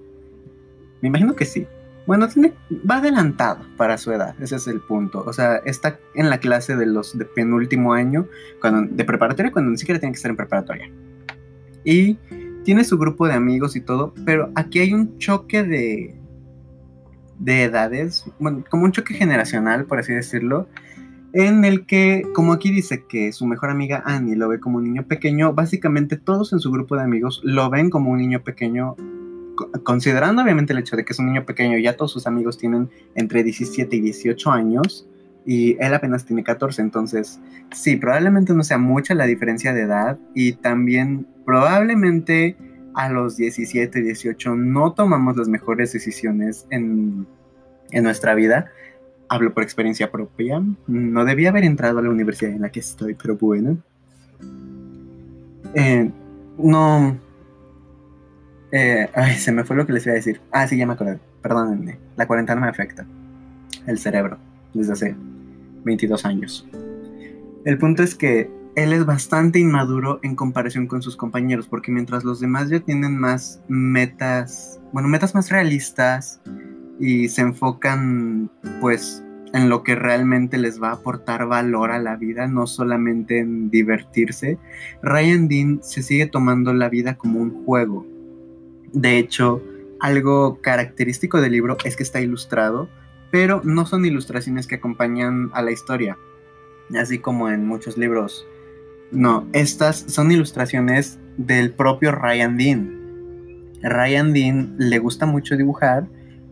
Me 1.02 1.08
imagino 1.08 1.36
que 1.36 1.44
sí. 1.44 1.66
Bueno, 2.08 2.26
va 2.90 2.96
adelantado 2.96 3.66
para 3.76 3.98
su 3.98 4.10
edad, 4.10 4.34
ese 4.40 4.56
es 4.56 4.66
el 4.66 4.80
punto. 4.80 5.22
O 5.26 5.32
sea, 5.34 5.56
está 5.56 6.00
en 6.14 6.30
la 6.30 6.38
clase 6.40 6.74
de 6.74 6.86
los 6.86 7.18
de 7.18 7.26
penúltimo 7.26 7.92
año 7.92 8.26
cuando, 8.62 8.90
de 8.90 9.04
preparatoria 9.04 9.52
cuando 9.52 9.72
ni 9.72 9.76
siquiera 9.76 10.00
tiene 10.00 10.14
que 10.14 10.16
estar 10.16 10.30
en 10.30 10.38
preparatoria. 10.38 10.90
Y 11.84 12.16
tiene 12.64 12.84
su 12.84 12.96
grupo 12.96 13.28
de 13.28 13.34
amigos 13.34 13.76
y 13.76 13.82
todo, 13.82 14.14
pero 14.24 14.50
aquí 14.54 14.78
hay 14.78 14.94
un 14.94 15.18
choque 15.18 15.64
de, 15.64 16.18
de 17.40 17.64
edades, 17.64 18.24
bueno, 18.38 18.64
como 18.70 18.84
un 18.86 18.92
choque 18.92 19.12
generacional, 19.12 19.84
por 19.84 19.98
así 19.98 20.14
decirlo, 20.14 20.66
en 21.34 21.66
el 21.66 21.84
que, 21.84 22.22
como 22.34 22.54
aquí 22.54 22.70
dice 22.70 23.04
que 23.06 23.34
su 23.34 23.46
mejor 23.46 23.68
amiga 23.68 24.02
Annie 24.06 24.34
lo 24.34 24.48
ve 24.48 24.60
como 24.60 24.78
un 24.78 24.84
niño 24.84 25.06
pequeño, 25.06 25.52
básicamente 25.52 26.16
todos 26.16 26.54
en 26.54 26.60
su 26.60 26.72
grupo 26.72 26.96
de 26.96 27.02
amigos 27.02 27.42
lo 27.44 27.68
ven 27.68 27.90
como 27.90 28.10
un 28.10 28.16
niño 28.16 28.42
pequeño, 28.42 28.96
considerando 29.82 30.42
obviamente 30.42 30.72
el 30.72 30.80
hecho 30.80 30.96
de 30.96 31.04
que 31.04 31.12
es 31.12 31.18
un 31.18 31.26
niño 31.26 31.44
pequeño, 31.44 31.78
ya 31.78 31.96
todos 31.96 32.12
sus 32.12 32.26
amigos 32.26 32.58
tienen 32.58 32.88
entre 33.14 33.42
17 33.42 33.96
y 33.96 34.00
18 34.00 34.50
años 34.50 35.06
y 35.46 35.76
él 35.82 35.94
apenas 35.94 36.24
tiene 36.24 36.44
14, 36.44 36.82
entonces 36.82 37.40
sí, 37.72 37.96
probablemente 37.96 38.52
no 38.54 38.62
sea 38.62 38.78
mucha 38.78 39.14
la 39.14 39.24
diferencia 39.24 39.72
de 39.72 39.82
edad 39.82 40.18
y 40.34 40.52
también 40.52 41.26
probablemente 41.44 42.56
a 42.94 43.08
los 43.08 43.36
17, 43.36 44.02
18 44.02 44.54
no 44.56 44.92
tomamos 44.92 45.36
las 45.36 45.48
mejores 45.48 45.92
decisiones 45.92 46.66
en, 46.70 47.26
en 47.90 48.04
nuestra 48.04 48.34
vida 48.34 48.70
hablo 49.28 49.52
por 49.52 49.62
experiencia 49.62 50.10
propia. 50.10 50.62
No 50.86 51.24
debía 51.24 51.50
haber 51.50 51.64
entrado 51.64 51.98
a 51.98 52.02
la 52.02 52.10
universidad 52.10 52.52
en 52.52 52.62
la 52.62 52.70
que 52.70 52.80
estoy, 52.80 53.14
pero 53.14 53.36
bueno. 53.36 53.78
Eh, 55.74 56.10
no. 56.58 57.18
Eh, 58.72 59.08
ay, 59.14 59.34
se 59.36 59.52
me 59.52 59.64
fue 59.64 59.76
lo 59.76 59.86
que 59.86 59.92
les 59.92 60.06
iba 60.06 60.12
a 60.12 60.16
decir. 60.16 60.40
Ah, 60.52 60.66
sí, 60.66 60.76
ya 60.76 60.86
me 60.86 60.94
acordé. 60.94 61.18
Perdónenme. 61.42 61.98
La 62.16 62.26
cuarentena 62.26 62.60
me 62.60 62.68
afecta. 62.68 63.06
El 63.86 63.98
cerebro. 63.98 64.38
Desde 64.74 64.92
hace 64.92 65.16
22 65.84 66.24
años. 66.24 66.66
El 67.64 67.78
punto 67.78 68.02
es 68.02 68.14
que 68.14 68.50
él 68.76 68.92
es 68.92 69.04
bastante 69.04 69.58
inmaduro 69.58 70.20
en 70.22 70.36
comparación 70.36 70.86
con 70.86 71.02
sus 71.02 71.16
compañeros, 71.16 71.66
porque 71.66 71.90
mientras 71.90 72.24
los 72.24 72.40
demás 72.40 72.68
ya 72.68 72.80
tienen 72.80 73.18
más 73.18 73.60
metas, 73.66 74.80
bueno, 74.92 75.08
metas 75.08 75.34
más 75.34 75.50
realistas, 75.50 76.40
y 77.00 77.28
se 77.28 77.42
enfocan 77.42 78.50
pues 78.80 79.22
en 79.52 79.68
lo 79.68 79.82
que 79.82 79.94
realmente 79.94 80.58
les 80.58 80.82
va 80.82 80.90
a 80.90 80.94
aportar 80.94 81.46
valor 81.46 81.90
a 81.90 81.98
la 81.98 82.16
vida, 82.16 82.46
no 82.46 82.66
solamente 82.66 83.38
en 83.38 83.70
divertirse. 83.70 84.58
Ryan 85.02 85.48
Dean 85.48 85.80
se 85.82 86.02
sigue 86.02 86.26
tomando 86.26 86.72
la 86.74 86.88
vida 86.88 87.16
como 87.16 87.40
un 87.40 87.64
juego. 87.64 88.06
De 88.92 89.18
hecho, 89.18 89.62
algo 90.00 90.60
característico 90.60 91.40
del 91.40 91.52
libro 91.52 91.76
es 91.84 91.96
que 91.96 92.02
está 92.02 92.20
ilustrado, 92.20 92.88
pero 93.30 93.60
no 93.64 93.86
son 93.86 94.04
ilustraciones 94.04 94.66
que 94.66 94.76
acompañan 94.76 95.50
a 95.52 95.62
la 95.62 95.72
historia, 95.72 96.16
así 96.98 97.18
como 97.18 97.50
en 97.50 97.66
muchos 97.66 97.98
libros. 97.98 98.46
No, 99.10 99.46
estas 99.52 100.04
son 100.08 100.30
ilustraciones 100.30 101.18
del 101.36 101.72
propio 101.72 102.12
Ryan 102.12 102.56
Dean. 102.56 102.98
Ryan 103.82 104.32
Dean 104.32 104.74
le 104.78 104.98
gusta 104.98 105.26
mucho 105.26 105.56
dibujar 105.56 106.06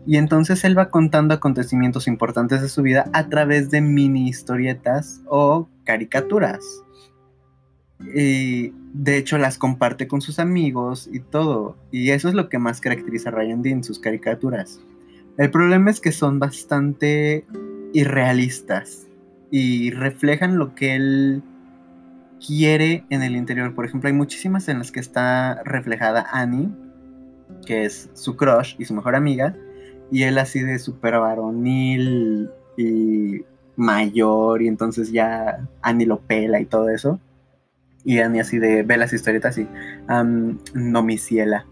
y 0.05 0.17
entonces 0.17 0.63
él 0.63 0.77
va 0.77 0.89
contando 0.89 1.33
acontecimientos 1.33 2.07
importantes 2.07 2.61
de 2.61 2.69
su 2.69 2.81
vida 2.81 3.09
a 3.13 3.27
través 3.27 3.69
de 3.69 3.81
mini 3.81 4.29
historietas 4.29 5.21
o 5.27 5.67
caricaturas. 5.83 6.63
Y 7.99 8.73
de 8.93 9.17
hecho 9.17 9.37
las 9.37 9.57
comparte 9.57 10.07
con 10.07 10.21
sus 10.21 10.39
amigos 10.39 11.09
y 11.11 11.19
todo. 11.19 11.75
Y 11.91 12.11
eso 12.11 12.29
es 12.29 12.33
lo 12.33 12.49
que 12.49 12.59
más 12.59 12.81
caracteriza 12.81 13.29
a 13.29 13.33
Ryan 13.33 13.61
Dean, 13.61 13.83
sus 13.83 13.99
caricaturas. 13.99 14.79
El 15.37 15.51
problema 15.51 15.91
es 15.91 15.99
que 15.99 16.11
son 16.11 16.39
bastante 16.39 17.45
irrealistas 17.93 19.07
y 19.51 19.91
reflejan 19.91 20.57
lo 20.57 20.75
que 20.75 20.95
él 20.95 21.43
quiere 22.45 23.05
en 23.09 23.23
el 23.23 23.35
interior. 23.35 23.73
Por 23.73 23.85
ejemplo, 23.85 24.07
hay 24.07 24.13
muchísimas 24.13 24.67
en 24.67 24.79
las 24.79 24.91
que 24.91 24.99
está 24.99 25.61
reflejada 25.63 26.27
Annie, 26.31 26.69
que 27.65 27.85
es 27.85 28.09
su 28.13 28.35
crush 28.35 28.75
y 28.77 28.85
su 28.85 28.93
mejor 28.93 29.15
amiga, 29.15 29.55
y 30.11 30.23
él 30.23 30.37
así 30.37 30.61
de 30.61 30.79
súper 30.79 31.19
varonil 31.19 32.49
y 32.77 33.41
mayor 33.75 34.61
y 34.61 34.67
entonces 34.67 35.11
ya 35.11 35.67
Annie 35.81 36.05
lo 36.05 36.19
pela 36.19 36.59
y 36.59 36.65
todo 36.65 36.89
eso. 36.89 37.19
Y 38.07 38.19
Annie 38.19 38.39
así 38.39 38.57
de, 38.57 38.83
ve 38.83 38.95
las 38.95 39.11
historietas 39.11 39.57
y 39.57 39.67
no 40.73 41.03
mi 41.03 41.17
ciela. 41.17 41.65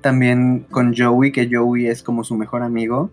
También 0.00 0.66
con 0.68 0.92
Joey, 0.96 1.30
que 1.30 1.48
Joey 1.48 1.86
es 1.86 2.02
como 2.02 2.24
su 2.24 2.34
mejor 2.34 2.64
amigo. 2.64 3.08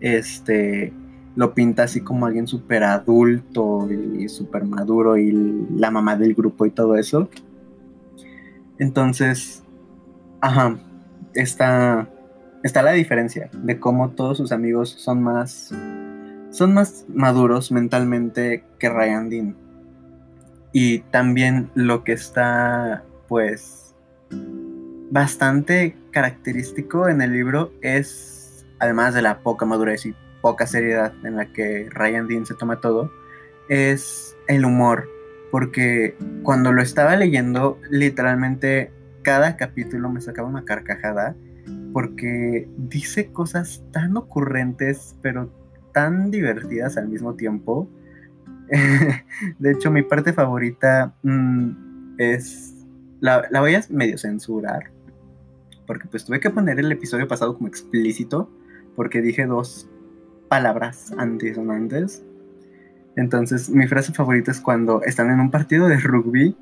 Este, 0.00 0.92
lo 1.36 1.54
pinta 1.54 1.84
así 1.84 2.00
como 2.00 2.26
alguien 2.26 2.48
súper 2.48 2.82
adulto 2.82 3.88
y 3.88 4.28
súper 4.28 4.64
maduro 4.64 5.16
y 5.16 5.30
la 5.76 5.92
mamá 5.92 6.16
del 6.16 6.34
grupo 6.34 6.66
y 6.66 6.72
todo 6.72 6.96
eso. 6.96 7.28
Entonces, 8.78 9.62
ajá, 10.40 10.76
está 11.34 12.08
está 12.64 12.82
la 12.82 12.92
diferencia 12.92 13.48
de 13.52 13.78
cómo 13.78 14.10
todos 14.10 14.38
sus 14.38 14.50
amigos 14.50 14.90
son 14.90 15.22
más 15.22 15.72
son 16.50 16.74
más 16.74 17.04
maduros 17.14 17.70
mentalmente 17.70 18.64
que 18.80 18.88
Ryan 18.88 19.28
Dean. 19.28 19.62
Y 20.72 21.00
también 21.10 21.70
lo 21.74 22.04
que 22.04 22.12
está 22.12 23.04
pues 23.28 23.94
bastante 25.10 25.96
característico 26.10 27.08
en 27.08 27.20
el 27.20 27.32
libro 27.32 27.72
es 27.82 28.64
además 28.78 29.14
de 29.14 29.22
la 29.22 29.40
poca 29.40 29.66
madurez 29.66 30.06
y 30.06 30.14
poca 30.40 30.66
seriedad 30.66 31.12
en 31.24 31.36
la 31.36 31.52
que 31.52 31.88
Ryan 31.90 32.26
Dean 32.26 32.46
se 32.46 32.54
toma 32.54 32.80
todo, 32.80 33.12
es 33.68 34.36
el 34.48 34.64
humor, 34.64 35.08
porque 35.50 36.16
cuando 36.42 36.72
lo 36.72 36.82
estaba 36.82 37.14
leyendo 37.16 37.78
literalmente 37.90 38.90
cada 39.22 39.56
capítulo 39.56 40.10
me 40.10 40.20
sacaba 40.20 40.48
una 40.48 40.64
carcajada 40.64 41.36
porque 41.92 42.68
dice 42.76 43.30
cosas 43.32 43.84
tan 43.92 44.16
ocurrentes, 44.16 45.14
pero 45.22 45.50
tan 45.92 46.30
divertidas 46.30 46.96
al 46.96 47.08
mismo 47.08 47.34
tiempo. 47.34 47.88
de 49.58 49.70
hecho, 49.70 49.90
mi 49.90 50.02
parte 50.02 50.32
favorita 50.32 51.14
mm, 51.22 52.18
es... 52.18 52.74
La, 53.20 53.46
la, 53.50 53.60
voy 53.60 53.74
a 53.74 53.84
medio 53.88 54.18
censurar, 54.18 54.90
porque 55.86 56.08
pues 56.08 56.24
tuve 56.24 56.40
que 56.40 56.50
poner 56.50 56.80
el 56.80 56.90
episodio 56.90 57.28
pasado 57.28 57.54
como 57.54 57.68
explícito, 57.68 58.50
porque 58.96 59.22
dije 59.22 59.46
dos 59.46 59.88
palabras 60.48 61.14
antisonantes. 61.16 62.24
Entonces, 63.16 63.70
mi 63.70 63.86
frase 63.86 64.12
favorita 64.12 64.50
es 64.50 64.60
cuando 64.60 65.02
están 65.02 65.30
en 65.30 65.38
un 65.38 65.50
partido 65.50 65.86
de 65.86 65.98
rugby 65.98 66.56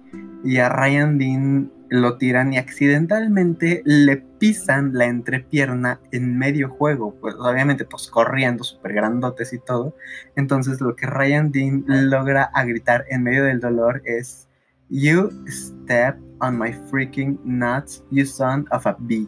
y 0.44 0.58
a 0.58 0.68
Ryan 0.68 1.16
Dean 1.16 1.72
lo 1.90 2.16
tiran 2.18 2.52
y 2.52 2.58
accidentalmente 2.58 3.82
le 3.84 4.16
pisan 4.16 4.92
la 4.94 5.06
entrepierna 5.06 6.00
en 6.12 6.38
medio 6.38 6.70
juego, 6.70 7.16
pues 7.20 7.34
obviamente 7.34 7.84
pues 7.84 8.08
corriendo 8.08 8.62
súper 8.62 8.94
grandotes 8.94 9.52
y 9.52 9.58
todo. 9.58 9.94
Entonces 10.36 10.80
lo 10.80 10.94
que 10.94 11.06
Ryan 11.06 11.50
Dean 11.50 11.84
logra 11.86 12.44
a 12.54 12.64
gritar 12.64 13.04
en 13.10 13.24
medio 13.24 13.44
del 13.44 13.58
dolor 13.58 14.02
es 14.04 14.48
You 14.88 15.30
step 15.48 16.16
on 16.40 16.58
my 16.58 16.72
freaking 16.90 17.38
nuts, 17.44 18.04
you 18.10 18.24
son 18.24 18.66
of 18.70 18.86
a 18.86 18.96
bee. 19.00 19.26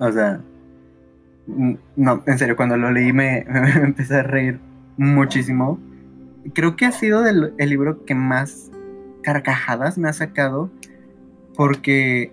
O 0.00 0.10
sea, 0.10 0.40
no, 1.46 2.24
en 2.26 2.38
serio, 2.38 2.56
cuando 2.56 2.76
lo 2.76 2.90
leí 2.90 3.12
me, 3.14 3.46
empecé 3.82 4.16
a 4.16 4.22
reír 4.24 4.58
muchísimo. 4.96 5.78
Creo 6.54 6.74
que 6.74 6.86
ha 6.86 6.92
sido 6.92 7.24
el 7.26 7.54
libro 7.58 8.04
que 8.04 8.14
más 8.16 8.70
carcajadas 9.22 9.98
me 9.98 10.08
ha 10.08 10.12
sacado 10.12 10.70
porque 11.56 12.32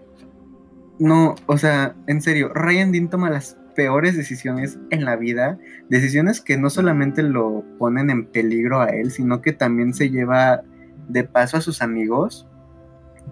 no, 1.00 1.36
o 1.48 1.58
sea, 1.58 1.96
en 2.08 2.22
serio, 2.22 2.50
Ryan 2.54 2.92
Dean 2.92 3.10
toma 3.10 3.30
las 3.30 3.58
peores 3.76 4.16
decisiones 4.16 4.78
en 4.92 5.06
la 5.06 5.16
vida, 5.16 5.58
decisiones 5.90 6.42
que 6.42 6.58
no 6.58 6.70
solamente 6.70 7.24
lo 7.24 7.64
ponen 7.80 8.10
en 8.10 8.26
peligro 8.26 8.82
a 8.82 8.90
él, 8.90 9.12
sino 9.12 9.42
que 9.42 9.54
también 9.54 9.94
se 9.94 10.10
lleva 10.10 10.62
de 11.08 11.24
paso 11.24 11.58
a 11.58 11.62
sus 11.62 11.82
amigos, 11.82 12.48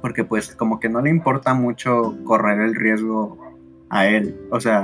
porque 0.02 0.24
pues 0.24 0.56
como 0.56 0.80
que 0.80 0.90
no 0.90 1.02
le 1.02 1.10
importa 1.10 1.54
mucho 1.54 2.18
correr 2.24 2.60
el 2.60 2.76
riesgo 2.76 3.38
a 3.90 4.08
él, 4.08 4.40
o 4.50 4.60
sea, 4.60 4.82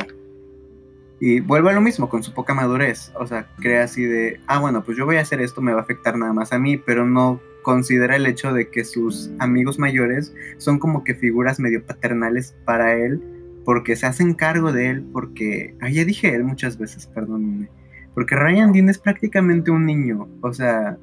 y 1.20 1.40
vuelve 1.40 1.72
a 1.72 1.74
lo 1.74 1.82
mismo 1.82 2.10
con 2.10 2.22
su 2.22 2.34
poca 2.34 2.54
madurez, 2.54 3.12
o 3.20 3.26
sea, 3.26 3.48
cree 3.58 3.80
así 3.80 4.04
de, 4.04 4.40
ah, 4.46 4.60
bueno, 4.60 4.84
pues 4.84 4.98
yo 4.98 5.06
voy 5.06 5.18
a 5.18 5.22
hacer 5.22 5.42
esto, 5.42 5.62
me 5.62 5.74
va 5.74 5.80
a 5.80 5.84
afectar 5.84 6.16
nada 6.18 6.34
más 6.34 6.54
a 6.54 6.60
mí, 6.60 6.78
pero 6.78 7.06
no 7.06 7.42
considera 7.67 8.15
el 8.15 8.25
hecho 8.25 8.53
de 8.53 8.69
que 8.69 8.86
sus 8.86 9.29
amigos 9.39 9.77
mayores 9.77 10.33
son 10.57 10.79
como 10.79 11.03
que 11.03 11.15
figuras 11.15 11.59
medio 11.59 11.86
paternales 11.86 12.55
para 12.63 12.95
él, 12.95 13.21
porque 13.65 13.97
se 13.97 14.05
hacen 14.05 14.36
cargo 14.36 14.71
de 14.71 14.89
él, 14.91 15.05
porque, 15.12 15.75
ah, 15.81 15.89
ya 15.89 16.05
dije 16.05 16.33
él 16.33 16.45
muchas 16.45 16.77
veces, 16.77 17.07
perdónenme, 17.07 17.67
porque 18.13 18.38
Ryan 18.38 18.71
Dean 18.71 18.88
es 18.88 18.97
prácticamente 18.97 19.69
un 19.69 19.86
niño, 19.86 20.29
o 20.39 20.53
sea, 20.53 20.97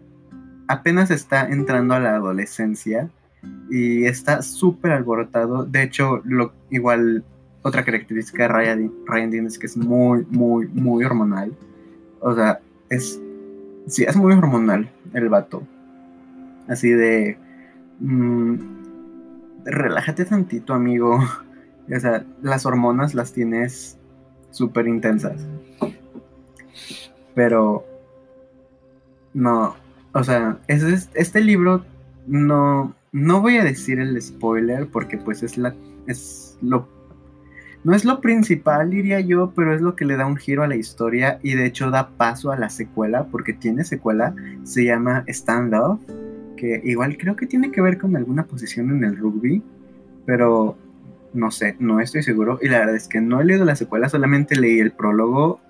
apenas 0.66 1.10
está 1.10 1.46
entrando 1.46 1.92
a 1.92 2.00
la 2.00 2.14
adolescencia 2.14 3.10
y 3.68 4.06
está 4.06 4.40
súper 4.40 4.92
alborotado, 4.92 5.66
de 5.66 5.82
hecho, 5.82 6.22
lo, 6.24 6.54
igual, 6.70 7.24
otra 7.60 7.84
característica 7.84 8.44
de 8.44 8.48
Ryan, 8.48 8.92
Ryan 9.04 9.30
Dean 9.30 9.46
es 9.48 9.58
que 9.58 9.66
es 9.66 9.76
muy, 9.76 10.24
muy, 10.30 10.66
muy 10.68 11.04
hormonal, 11.04 11.54
o 12.20 12.34
sea, 12.34 12.58
es, 12.88 13.20
sí, 13.86 14.04
es 14.04 14.16
muy 14.16 14.32
hormonal 14.32 14.90
el 15.12 15.28
vato 15.28 15.62
Así 16.68 16.90
de... 16.90 17.38
Mm, 18.00 18.54
relájate 19.64 20.24
tantito, 20.24 20.74
amigo. 20.74 21.18
O 21.94 22.00
sea, 22.00 22.24
las 22.40 22.64
hormonas 22.64 23.12
las 23.12 23.34
tienes 23.34 23.98
súper 24.50 24.88
intensas. 24.88 25.46
Pero... 27.34 27.84
No, 29.34 29.76
o 30.14 30.24
sea, 30.24 30.58
es, 30.66 31.10
este 31.12 31.42
libro 31.42 31.84
no, 32.26 32.94
no 33.12 33.40
voy 33.40 33.58
a 33.58 33.64
decir 33.64 33.98
el 33.98 34.20
spoiler 34.22 34.86
porque 34.86 35.18
pues 35.18 35.42
es 35.42 35.58
la, 35.58 35.74
es 36.06 36.56
lo, 36.62 36.88
no 37.82 37.94
es 37.94 38.04
lo 38.04 38.20
principal 38.20 38.90
diría 38.90 39.20
yo, 39.20 39.52
pero 39.54 39.74
es 39.74 39.80
lo 39.80 39.94
que 39.94 40.04
le 40.04 40.16
da 40.16 40.26
un 40.26 40.36
giro 40.36 40.62
a 40.62 40.68
la 40.68 40.76
historia 40.76 41.38
y 41.42 41.54
de 41.54 41.66
hecho 41.66 41.90
da 41.90 42.08
paso 42.10 42.50
a 42.50 42.56
la 42.56 42.70
secuela 42.70 43.26
porque 43.30 43.52
tiene 43.52 43.84
secuela, 43.84 44.34
se 44.62 44.84
llama 44.84 45.24
Stand 45.28 45.74
Up, 45.74 46.00
igual 46.84 47.16
creo 47.16 47.36
que 47.36 47.46
tiene 47.46 47.70
que 47.70 47.80
ver 47.80 47.98
con 47.98 48.16
alguna 48.16 48.46
posición 48.46 48.90
en 48.90 49.04
el 49.04 49.16
rugby, 49.16 49.62
pero 50.26 50.76
no 51.32 51.50
sé, 51.50 51.76
no 51.78 52.00
estoy 52.00 52.22
seguro 52.22 52.58
y 52.62 52.68
la 52.68 52.78
verdad 52.78 52.96
es 52.96 53.08
que 53.08 53.20
no 53.20 53.40
he 53.40 53.44
leído 53.44 53.64
la 53.64 53.76
secuela, 53.76 54.08
solamente 54.08 54.56
leí 54.56 54.78
el 54.78 54.92
prólogo, 54.92 55.60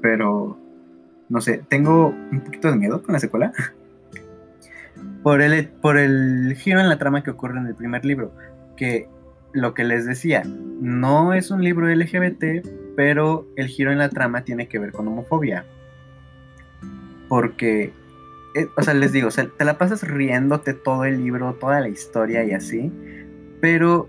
pero 0.00 0.58
no 1.28 1.40
sé, 1.40 1.62
tengo 1.68 2.14
un 2.32 2.40
poquito 2.40 2.70
de 2.70 2.76
miedo 2.76 3.02
con 3.02 3.12
la 3.12 3.20
secuela. 3.20 3.52
por, 5.22 5.42
el, 5.42 5.68
por 5.68 5.98
el 5.98 6.54
giro 6.56 6.80
en 6.80 6.88
la 6.88 6.98
trama 6.98 7.22
que 7.22 7.30
ocurre 7.30 7.58
en 7.58 7.66
el 7.66 7.74
primer 7.74 8.04
libro. 8.04 8.32
Que 8.76 9.08
lo 9.52 9.74
que 9.74 9.84
les 9.84 10.06
decía, 10.06 10.42
no 10.44 11.34
es 11.34 11.50
un 11.50 11.62
libro 11.62 11.88
LGBT, 11.88 12.66
pero 12.96 13.46
el 13.56 13.66
giro 13.68 13.92
en 13.92 13.98
la 13.98 14.08
trama 14.08 14.44
tiene 14.44 14.68
que 14.68 14.78
ver 14.78 14.92
con 14.92 15.08
homofobia. 15.08 15.64
Porque, 17.28 17.92
eh, 18.58 18.68
o 18.76 18.82
sea, 18.82 18.94
les 18.94 19.12
digo, 19.12 19.28
te 19.30 19.64
la 19.64 19.78
pasas 19.78 20.02
riéndote 20.02 20.74
todo 20.74 21.04
el 21.04 21.22
libro, 21.22 21.54
toda 21.54 21.80
la 21.80 21.88
historia 21.88 22.44
y 22.44 22.52
así, 22.52 22.92
pero 23.60 24.08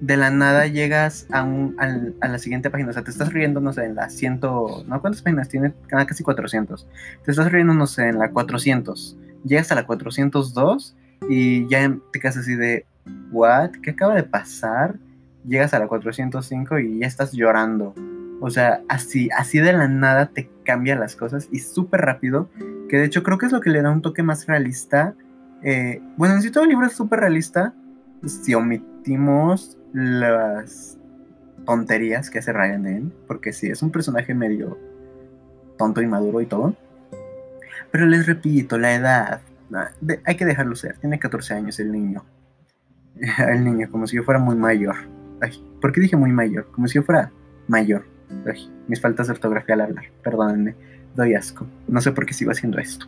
de 0.00 0.16
la 0.16 0.30
nada 0.30 0.66
llegas 0.66 1.26
a, 1.30 1.44
un, 1.44 1.76
a, 1.78 2.28
la 2.28 2.38
siguiente 2.38 2.70
página. 2.70 2.90
O 2.90 2.92
sea, 2.92 3.04
te 3.04 3.10
estás 3.10 3.32
riendo, 3.32 3.60
no 3.60 3.72
sé, 3.72 3.84
en 3.84 3.94
la 3.94 4.10
ciento... 4.10 4.84
¿No? 4.86 5.00
¿Cuántas 5.00 5.22
páginas 5.22 5.48
tiene? 5.48 5.72
Ah, 5.92 6.04
casi 6.04 6.22
400. 6.22 6.86
Te 7.24 7.30
estás 7.30 7.50
riendo, 7.50 7.72
no 7.72 7.86
sé, 7.86 8.08
en 8.08 8.18
la 8.18 8.30
400. 8.30 9.16
Llegas 9.44 9.72
a 9.72 9.76
la 9.76 9.86
402 9.86 10.96
y 11.28 11.68
ya 11.68 11.96
te 12.12 12.20
quedas 12.20 12.36
así 12.36 12.54
de... 12.54 12.84
¿What? 13.30 13.70
¿Qué 13.82 13.90
acaba 13.90 14.14
de 14.14 14.24
pasar? 14.24 14.96
Llegas 15.46 15.72
a 15.74 15.78
la 15.78 15.86
405 15.86 16.78
y 16.80 16.98
ya 16.98 17.06
estás 17.06 17.32
llorando. 17.32 17.94
O 18.40 18.50
sea, 18.50 18.82
así, 18.88 19.28
así 19.36 19.58
de 19.58 19.72
la 19.72 19.88
nada 19.88 20.26
te 20.26 20.50
cambian 20.64 21.00
las 21.00 21.16
cosas 21.16 21.48
y 21.50 21.60
súper 21.60 22.02
rápido. 22.02 22.48
Que 22.88 22.98
de 22.98 23.04
hecho 23.04 23.22
creo 23.22 23.38
que 23.38 23.46
es 23.46 23.52
lo 23.52 23.60
que 23.60 23.70
le 23.70 23.82
da 23.82 23.90
un 23.90 24.02
toque 24.02 24.22
más 24.22 24.46
realista. 24.46 25.14
Eh, 25.62 26.02
bueno, 26.16 26.40
si 26.40 26.50
todo 26.50 26.64
el 26.64 26.70
libro 26.70 26.86
es 26.86 26.92
súper 26.92 27.20
realista, 27.20 27.74
si 28.26 28.54
omitimos 28.54 29.78
las 29.92 30.98
tonterías 31.64 32.30
que 32.30 32.40
hace 32.40 32.52
Ryan 32.52 32.82
Dean, 32.82 33.12
porque 33.26 33.52
sí, 33.52 33.68
es 33.68 33.82
un 33.82 33.90
personaje 33.90 34.34
medio 34.34 34.78
tonto 35.78 36.02
y 36.02 36.06
maduro 36.06 36.40
y 36.40 36.46
todo. 36.46 36.76
Pero 37.90 38.06
les 38.06 38.26
repito, 38.26 38.78
la 38.78 38.94
edad, 38.94 39.40
hay 40.24 40.36
que 40.36 40.44
dejarlo 40.44 40.74
ser, 40.76 40.98
tiene 40.98 41.18
14 41.18 41.54
años 41.54 41.80
el 41.80 41.92
niño. 41.92 42.24
el 43.48 43.64
niño, 43.64 43.88
como 43.90 44.06
si 44.06 44.16
yo 44.16 44.24
fuera 44.24 44.40
muy 44.40 44.56
mayor. 44.56 44.96
Ay, 45.40 45.52
¿Por 45.80 45.92
qué 45.92 46.00
dije 46.00 46.16
muy 46.16 46.32
mayor? 46.32 46.70
Como 46.72 46.88
si 46.88 46.94
yo 46.94 47.02
fuera 47.02 47.30
mayor. 47.68 48.04
Mis 48.88 49.00
faltas 49.00 49.26
de 49.26 49.32
ortografía 49.32 49.74
al 49.74 49.82
hablar, 49.82 50.04
perdónenme, 50.22 50.74
doy 51.14 51.34
asco. 51.34 51.66
No 51.88 52.00
sé 52.00 52.12
por 52.12 52.26
qué 52.26 52.34
sigo 52.34 52.50
haciendo 52.50 52.78
esto. 52.78 53.06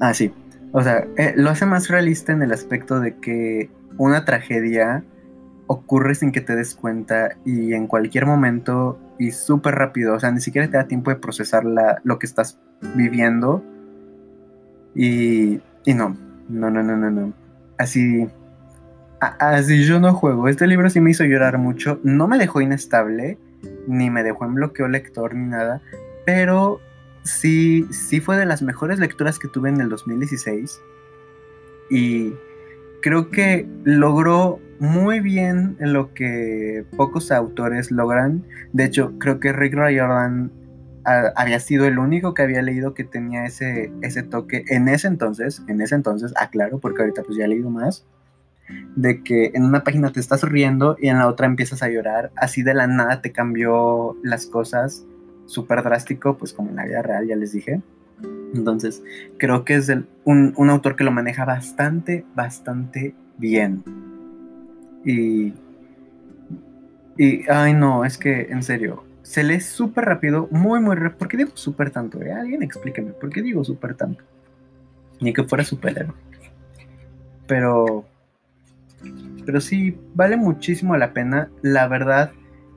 Ah, 0.00 0.14
sí. 0.14 0.32
O 0.72 0.82
sea, 0.82 1.06
eh, 1.16 1.34
lo 1.36 1.50
hace 1.50 1.66
más 1.66 1.88
realista 1.88 2.32
en 2.32 2.42
el 2.42 2.52
aspecto 2.52 3.00
de 3.00 3.16
que 3.16 3.70
una 3.96 4.24
tragedia 4.24 5.04
ocurre 5.66 6.14
sin 6.14 6.32
que 6.32 6.40
te 6.40 6.56
des 6.56 6.74
cuenta 6.74 7.36
y 7.44 7.74
en 7.74 7.86
cualquier 7.86 8.26
momento 8.26 8.98
y 9.18 9.30
súper 9.30 9.76
rápido, 9.76 10.14
o 10.14 10.20
sea, 10.20 10.30
ni 10.30 10.40
siquiera 10.40 10.68
te 10.68 10.76
da 10.76 10.86
tiempo 10.86 11.10
de 11.10 11.16
procesar 11.16 11.64
lo 11.64 12.18
que 12.18 12.26
estás 12.26 12.58
viviendo 12.96 13.62
y, 14.94 15.60
y 15.84 15.94
no, 15.94 16.16
no, 16.48 16.70
no, 16.70 16.82
no, 16.82 16.96
no, 16.96 17.10
no. 17.10 17.32
Así, 17.78 18.28
así 19.26 19.84
yo 19.84 20.00
no 20.00 20.14
juego. 20.14 20.48
Este 20.48 20.66
libro 20.66 20.88
sí 20.90 21.00
me 21.00 21.10
hizo 21.10 21.24
llorar 21.24 21.58
mucho, 21.58 22.00
no 22.02 22.28
me 22.28 22.38
dejó 22.38 22.60
inestable, 22.60 23.38
ni 23.86 24.10
me 24.10 24.22
dejó 24.22 24.44
en 24.44 24.54
bloqueo 24.54 24.88
lector 24.88 25.34
ni 25.34 25.48
nada, 25.48 25.80
pero 26.24 26.80
sí, 27.22 27.86
sí 27.90 28.20
fue 28.20 28.36
de 28.36 28.46
las 28.46 28.62
mejores 28.62 28.98
lecturas 28.98 29.38
que 29.38 29.48
tuve 29.48 29.68
en 29.68 29.80
el 29.80 29.88
2016 29.88 30.80
y 31.90 32.32
creo 33.02 33.30
que 33.30 33.66
logró 33.84 34.60
muy 34.78 35.20
bien 35.20 35.76
lo 35.78 36.12
que 36.14 36.84
pocos 36.96 37.30
autores 37.30 37.90
logran. 37.90 38.44
De 38.72 38.84
hecho, 38.84 39.18
creo 39.18 39.40
que 39.40 39.52
Rick 39.52 39.74
Riordan 39.74 40.50
había 41.04 41.60
sido 41.60 41.84
el 41.84 41.98
único 41.98 42.32
que 42.32 42.42
había 42.42 42.62
leído 42.62 42.94
que 42.94 43.04
tenía 43.04 43.44
ese, 43.44 43.92
ese 44.00 44.22
toque 44.22 44.64
en 44.68 44.88
ese 44.88 45.06
entonces, 45.06 45.62
en 45.68 45.80
ese 45.82 45.94
entonces, 45.94 46.32
aclaro, 46.36 46.78
porque 46.78 47.02
ahorita 47.02 47.22
pues 47.22 47.36
ya 47.36 47.44
he 47.44 47.48
leído 47.48 47.68
más, 47.68 48.06
de 48.96 49.22
que 49.22 49.50
en 49.54 49.64
una 49.64 49.84
página 49.84 50.12
te 50.12 50.20
estás 50.20 50.42
riendo 50.42 50.96
y 51.00 51.08
en 51.08 51.18
la 51.18 51.28
otra 51.28 51.46
empiezas 51.46 51.82
a 51.82 51.88
llorar, 51.88 52.32
así 52.36 52.62
de 52.62 52.74
la 52.74 52.86
nada 52.86 53.20
te 53.20 53.32
cambió 53.32 54.16
las 54.22 54.46
cosas, 54.46 55.04
súper 55.46 55.82
drástico, 55.82 56.36
pues 56.36 56.52
como 56.52 56.70
en 56.70 56.76
la 56.76 56.84
vida 56.84 57.02
real, 57.02 57.26
ya 57.26 57.36
les 57.36 57.52
dije. 57.52 57.80
Entonces, 58.54 59.02
creo 59.38 59.64
que 59.64 59.74
es 59.74 59.92
un, 60.24 60.54
autor 60.56 60.96
que 60.96 61.04
lo 61.04 61.10
maneja 61.10 61.44
bastante, 61.44 62.24
bastante 62.34 63.14
bien. 63.36 63.82
Y, 65.04 65.52
y, 67.16 67.48
ay 67.50 67.74
no, 67.74 68.04
es 68.04 68.16
que 68.16 68.42
en 68.50 68.62
serio, 68.62 69.04
se 69.22 69.42
lee 69.42 69.60
súper 69.60 70.04
rápido, 70.04 70.48
muy, 70.50 70.80
muy 70.80 70.94
rápido. 70.94 71.18
¿Por 71.18 71.28
qué 71.28 71.36
digo 71.38 71.50
súper 71.54 71.90
tanto? 71.90 72.22
Eh? 72.22 72.32
Alguien 72.32 72.62
explíqueme, 72.62 73.12
¿por 73.12 73.30
qué 73.30 73.42
digo 73.42 73.64
súper 73.64 73.94
tanto? 73.94 74.22
Ni 75.20 75.32
que 75.32 75.44
fuera 75.44 75.64
superhéroe. 75.64 76.14
Pero, 77.46 78.04
pero 79.44 79.60
sí, 79.60 79.96
vale 80.14 80.36
muchísimo 80.36 80.96
la 80.96 81.12
pena. 81.12 81.50
La 81.62 81.88
verdad, 81.88 82.32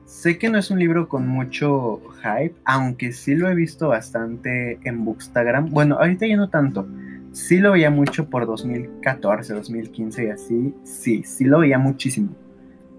Sé 0.08 0.38
que 0.38 0.48
no 0.48 0.56
es 0.56 0.70
un 0.70 0.78
libro 0.78 1.06
con 1.06 1.28
mucho 1.28 2.00
hype, 2.22 2.54
aunque 2.64 3.12
sí 3.12 3.34
lo 3.34 3.50
he 3.50 3.54
visto 3.54 3.88
bastante 3.88 4.80
en 4.84 5.04
Bookstagram. 5.04 5.68
Bueno, 5.68 5.96
ahorita 5.96 6.26
ya 6.26 6.38
no 6.38 6.48
tanto. 6.48 6.88
Sí 7.32 7.58
lo 7.58 7.72
veía 7.72 7.90
mucho 7.90 8.30
por 8.30 8.46
2014, 8.46 9.52
2015 9.52 10.24
y 10.24 10.30
así. 10.30 10.74
Sí, 10.82 11.22
sí 11.24 11.44
lo 11.44 11.58
veía 11.58 11.78
muchísimo. 11.78 12.30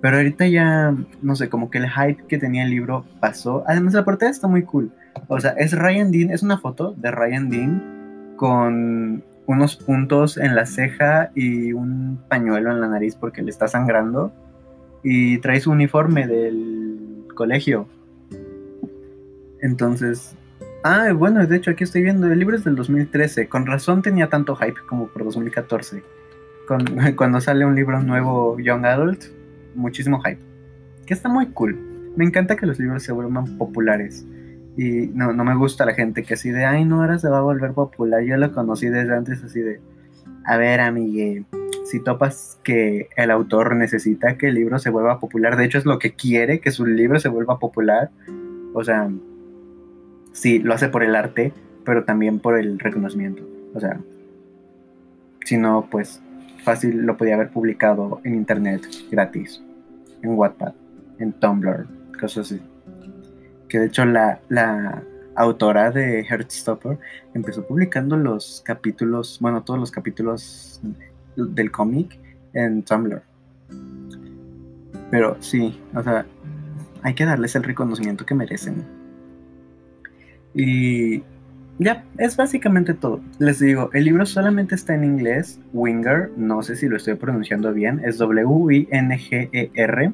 Pero 0.01 0.17
ahorita 0.17 0.45
ya, 0.45 0.95
no 1.23 1.35
sé, 1.35 1.49
como 1.49 1.71
que 1.71 1.79
el 1.79 1.89
hype 1.89 2.27
que 2.27 2.37
tenía 2.37 2.63
el 2.63 2.69
libro 2.69 3.03
pasó. 3.19 3.63
Además, 3.65 3.95
la 3.95 4.05
portada 4.05 4.29
está 4.29 4.47
muy 4.47 4.61
cool. 4.61 4.91
O 5.27 5.39
sea, 5.39 5.53
es 5.57 5.73
Ryan 5.73 6.11
Dean, 6.11 6.29
es 6.29 6.43
una 6.43 6.59
foto 6.59 6.93
de 6.95 7.09
Ryan 7.09 7.49
Dean 7.49 8.35
con 8.35 9.23
unos 9.49 9.75
puntos 9.77 10.37
en 10.37 10.53
la 10.53 10.67
ceja 10.67 11.31
y 11.33 11.73
un 11.73 12.19
pañuelo 12.29 12.69
en 12.69 12.81
la 12.81 12.87
nariz 12.87 13.15
porque 13.15 13.41
le 13.41 13.49
está 13.49 13.67
sangrando. 13.67 14.31
Y 15.01 15.39
trae 15.39 15.59
su 15.59 15.71
uniforme 15.71 16.27
del 16.27 17.25
colegio. 17.33 17.87
Entonces, 19.59 20.35
ah, 20.83 21.11
bueno, 21.15 21.47
de 21.47 21.55
hecho 21.55 21.71
aquí 21.71 21.83
estoy 21.83 22.03
viendo, 22.03 22.31
el 22.31 22.37
libro 22.37 22.57
es 22.57 22.63
del 22.63 22.75
2013, 22.75 23.49
con 23.49 23.65
razón 23.65 24.03
tenía 24.03 24.29
tanto 24.29 24.55
hype 24.55 24.81
como 24.87 25.07
por 25.07 25.23
2014. 25.23 26.03
Con, 26.67 26.85
cuando 27.15 27.41
sale 27.41 27.65
un 27.65 27.73
libro 27.73 27.99
nuevo 28.03 28.59
Young 28.59 28.85
Adult, 28.85 29.23
muchísimo 29.73 30.21
hype. 30.21 30.39
Que 31.07 31.15
está 31.15 31.27
muy 31.27 31.47
cool. 31.47 31.75
Me 32.15 32.23
encanta 32.23 32.55
que 32.55 32.67
los 32.67 32.77
libros 32.77 33.01
se 33.01 33.13
vuelvan 33.13 33.57
populares. 33.57 34.27
Y 34.77 35.07
no, 35.13 35.33
no 35.33 35.43
me 35.43 35.55
gusta 35.55 35.85
la 35.85 35.93
gente 35.93 36.23
que 36.23 36.35
así 36.35 36.51
de, 36.51 36.65
ay, 36.65 36.85
no, 36.85 37.01
ahora 37.01 37.19
se 37.19 37.29
va 37.29 37.39
a 37.39 37.41
volver 37.41 37.73
popular. 37.73 38.23
Yo 38.23 38.37
lo 38.37 38.53
conocí 38.53 38.87
desde 38.87 39.15
antes 39.15 39.43
así 39.43 39.59
de, 39.59 39.81
a 40.45 40.57
ver, 40.57 40.79
amigue, 40.79 41.45
si 41.85 41.99
topas 41.99 42.59
que 42.63 43.09
el 43.17 43.31
autor 43.31 43.75
necesita 43.75 44.37
que 44.37 44.47
el 44.47 44.55
libro 44.55 44.79
se 44.79 44.89
vuelva 44.89 45.19
popular, 45.19 45.57
de 45.57 45.65
hecho 45.65 45.77
es 45.77 45.85
lo 45.85 45.99
que 45.99 46.13
quiere, 46.13 46.59
que 46.59 46.71
su 46.71 46.85
libro 46.85 47.19
se 47.19 47.29
vuelva 47.29 47.59
popular, 47.59 48.11
o 48.73 48.83
sea, 48.83 49.09
sí, 50.31 50.59
lo 50.59 50.73
hace 50.73 50.89
por 50.89 51.03
el 51.03 51.15
arte, 51.15 51.51
pero 51.85 52.03
también 52.03 52.39
por 52.39 52.57
el 52.57 52.79
reconocimiento, 52.79 53.43
o 53.73 53.79
sea, 53.79 53.99
si 55.45 55.57
no, 55.57 55.87
pues 55.89 56.21
fácil 56.63 57.05
lo 57.05 57.17
podía 57.17 57.35
haber 57.35 57.49
publicado 57.49 58.21
en 58.23 58.35
internet 58.35 58.87
gratis, 59.09 59.63
en 60.21 60.31
Wattpad, 60.31 60.73
en 61.17 61.33
Tumblr, 61.33 61.87
cosas 62.19 62.51
así. 62.51 62.61
Que 63.69 63.79
de 63.79 63.85
hecho 63.85 64.03
la, 64.05 64.41
la 64.49 65.03
autora 65.35 65.91
de 65.91 66.25
Heartstopper 66.25 66.97
empezó 67.33 67.65
publicando 67.65 68.17
los 68.17 68.61
capítulos, 68.65 69.37
bueno, 69.39 69.63
todos 69.63 69.79
los 69.79 69.91
capítulos 69.91 70.81
del 71.35 71.71
cómic 71.71 72.19
en 72.53 72.83
Tumblr. 72.83 73.21
Pero 75.11 75.37
sí, 75.39 75.79
o 75.95 76.03
sea, 76.03 76.25
hay 77.01 77.13
que 77.13 77.25
darles 77.25 77.55
el 77.55 77.63
reconocimiento 77.63 78.25
que 78.25 78.35
merecen. 78.35 78.83
Y 80.53 81.23
ya, 81.77 82.03
es 82.17 82.35
básicamente 82.35 82.93
todo. 82.93 83.21
Les 83.39 83.59
digo, 83.59 83.89
el 83.93 84.03
libro 84.03 84.25
solamente 84.25 84.75
está 84.75 84.93
en 84.95 85.05
inglés, 85.05 85.59
Winger, 85.73 86.31
no 86.35 86.61
sé 86.61 86.75
si 86.75 86.89
lo 86.89 86.97
estoy 86.97 87.15
pronunciando 87.15 87.71
bien, 87.73 88.01
es 88.03 88.17
W-I-N-G-E-R, 88.17 90.13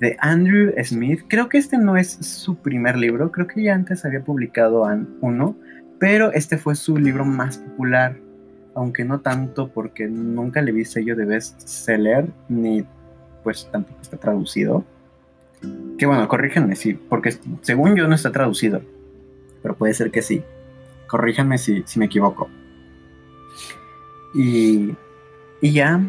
de 0.00 0.16
Andrew 0.20 0.72
Smith. 0.84 1.22
Creo 1.28 1.48
que 1.48 1.58
este 1.58 1.78
no 1.78 1.96
es 1.96 2.10
su 2.10 2.56
primer 2.56 2.96
libro, 2.96 3.30
creo 3.32 3.46
que 3.46 3.62
ya 3.62 3.74
antes 3.74 4.04
había 4.04 4.22
publicado 4.22 4.86
uno, 5.20 5.56
Pero 5.98 6.32
este 6.32 6.58
fue 6.58 6.76
su 6.76 6.96
libro 6.96 7.24
más 7.24 7.58
popular, 7.58 8.16
aunque 8.74 9.04
no 9.04 9.20
tanto 9.20 9.68
porque 9.68 10.06
nunca 10.06 10.62
le 10.62 10.70
vi 10.70 10.84
sello 10.84 11.16
de 11.16 11.24
bestseller, 11.24 12.28
ni 12.48 12.84
pues 13.42 13.68
tampoco 13.72 14.00
está 14.00 14.16
traducido. 14.16 14.84
Que 15.98 16.06
bueno, 16.06 16.28
corríjanme 16.28 16.76
sí, 16.76 16.94
porque 16.94 17.36
según 17.62 17.96
yo 17.96 18.06
no 18.06 18.14
está 18.14 18.30
traducido, 18.30 18.80
pero 19.62 19.74
puede 19.74 19.94
ser 19.94 20.12
que 20.12 20.22
sí. 20.22 20.44
Corríjanme 21.08 21.58
si, 21.58 21.82
si 21.86 21.98
me 21.98 22.04
equivoco. 22.04 22.48
Y, 24.34 24.94
y 25.60 25.72
ya, 25.72 26.00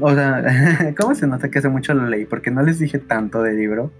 o 0.00 0.14
sea, 0.14 0.94
¿cómo 0.98 1.14
se 1.14 1.26
nota 1.26 1.50
que 1.50 1.58
hace 1.58 1.68
mucho 1.68 1.94
lo 1.94 2.06
leí? 2.06 2.24
Porque 2.24 2.50
no 2.50 2.62
les 2.62 2.78
dije 2.78 2.98
tanto 2.98 3.42
del 3.42 3.56
libro. 3.56 3.90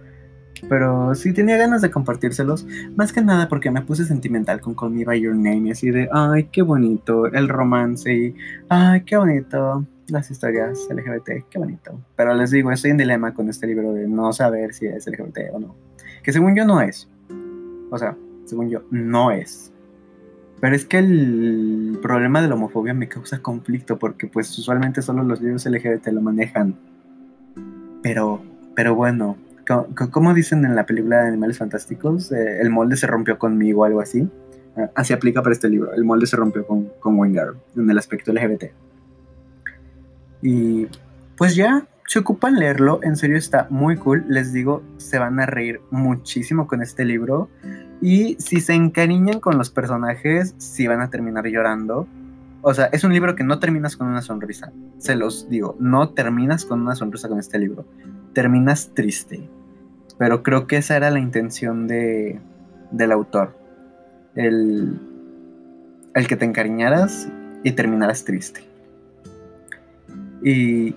Pero 0.69 1.15
sí 1.15 1.33
tenía 1.33 1.57
ganas 1.57 1.83
de 1.83 1.91
compartírselos. 1.91 2.67
Más 2.97 3.13
que 3.13 3.23
nada 3.23 3.49
porque 3.49 3.71
me 3.71 3.83
puse 3.83 4.05
sentimental 4.05 4.61
con 4.61 4.75
Call 4.75 4.91
Me 4.91 5.05
By 5.05 5.21
Your 5.21 5.35
Name. 5.35 5.69
Y 5.69 5.71
así 5.71 5.91
de, 5.91 6.09
ay, 6.13 6.49
qué 6.51 6.63
bonito 6.63 7.27
el 7.27 7.49
romance. 7.49 8.13
Y, 8.13 8.35
ay, 8.69 9.03
qué 9.03 9.17
bonito 9.17 9.87
las 10.09 10.31
historias 10.31 10.89
LGBT. 10.91 11.49
Qué 11.49 11.59
bonito. 11.59 12.01
Pero 12.17 12.35
les 12.35 12.51
digo, 12.51 12.73
estoy 12.73 12.91
en 12.91 12.97
dilema 12.97 13.35
con 13.35 13.49
este 13.49 13.67
libro 13.67 13.93
de 13.93 14.09
no 14.09 14.33
saber 14.33 14.75
si 14.75 14.87
es 14.87 15.07
LGBT 15.07 15.53
o 15.53 15.61
no. 15.61 15.77
Que 16.23 16.33
según 16.33 16.57
yo 16.57 16.65
no 16.65 16.81
es. 16.81 17.09
O 17.91 17.99
sea, 17.99 18.17
según 18.45 18.69
yo, 18.69 18.83
no 18.91 19.31
es. 19.31 19.73
Pero 20.61 20.75
es 20.75 20.85
que 20.85 20.99
el 20.99 21.99
problema 22.03 22.43
de 22.43 22.49
la 22.49 22.55
homofobia 22.55 22.95
me 22.95 23.09
causa 23.09 23.41
conflicto 23.41 23.99
porque 23.99 24.27
pues 24.27 24.57
usualmente 24.59 25.03
solo 25.03 25.23
los 25.23 25.41
libros 25.41 25.65
LGBT 25.67 26.09
lo 26.09 26.21
manejan. 26.21 26.75
Pero, 28.03 28.43
pero 28.75 28.95
bueno, 28.95 29.37
como 30.11 30.35
dicen 30.35 30.65
en 30.65 30.75
la 30.75 30.87
película 30.87 31.23
de 31.23 31.29
Animales 31.29 31.59
Fantásticos, 31.59 32.33
eh, 32.33 32.61
el 32.61 32.71
molde 32.71 32.97
se 32.97 33.07
rompió 33.07 33.39
conmigo 33.39 33.85
algo 33.85 34.01
así. 34.01 34.29
Ah, 34.77 34.91
así 34.95 35.13
aplica 35.13 35.43
para 35.43 35.53
este 35.53 35.69
libro. 35.69 35.93
El 35.93 36.05
molde 36.05 36.27
se 36.27 36.37
rompió 36.37 36.67
con, 36.67 36.91
con 37.01 37.19
Wingar 37.19 37.55
en 37.77 37.91
el 37.91 37.99
aspecto 37.99 38.33
LGBT. 38.33 38.65
Y 40.43 40.87
pues 41.37 41.55
ya, 41.55 41.87
se 42.09 42.19
ocupan 42.19 42.59
leerlo. 42.59 43.01
En 43.03 43.17
serio 43.17 43.37
está 43.37 43.67
muy 43.69 43.97
cool. 43.97 44.25
Les 44.29 44.53
digo, 44.53 44.83
se 44.97 45.19
van 45.19 45.39
a 45.41 45.47
reír 45.47 45.83
muchísimo 45.91 46.67
con 46.67 46.83
este 46.83 47.05
libro. 47.05 47.51
Y 48.01 48.37
si 48.41 48.61
se 48.63 48.73
encariñan 48.73 49.41
con 49.41 49.59
los 49.59 49.69
personajes, 49.69 50.55
sí 50.57 50.87
van 50.87 51.03
a 51.03 51.11
terminar 51.11 51.47
llorando. 51.47 52.09
O 52.63 52.73
sea, 52.73 52.87
es 52.87 53.05
un 53.05 53.13
libro 53.13 53.37
que 53.37 53.45
no 53.45 53.59
terminas 53.59 53.95
con 53.95 54.07
una 54.07 54.23
sonrisa. 54.23 54.73
Se 54.97 55.17
los 55.17 55.51
digo, 55.51 55.77
no 55.79 56.09
terminas 56.09 56.65
con 56.65 56.81
una 56.81 56.95
sonrisa 56.95 57.29
con 57.29 57.39
este 57.39 57.59
libro. 57.59 57.85
Terminas 58.33 58.95
triste. 58.95 59.47
Pero 60.17 60.43
creo 60.43 60.67
que 60.67 60.79
esa 60.79 60.97
era 60.97 61.11
la 61.11 61.21
intención 61.21 61.87
de, 61.87 62.41
del 62.91 63.13
autor. 63.13 63.55
El, 64.35 64.99
el 66.15 66.27
que 66.27 66.37
te 66.37 66.47
encariñaras 66.47 67.29
y 67.65 67.73
terminaras 67.73 68.25
triste. 68.25 68.63
Y 70.43 70.95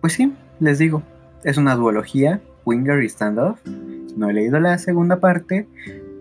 pues 0.00 0.12
sí, 0.12 0.32
les 0.60 0.78
digo, 0.78 1.02
es 1.44 1.56
una 1.56 1.74
duología, 1.74 2.40
Winger 2.64 3.02
y 3.02 3.08
Standoff. 3.08 3.64
No 4.16 4.28
he 4.28 4.32
leído 4.32 4.58
la 4.60 4.78
segunda 4.78 5.20
parte. 5.20 5.66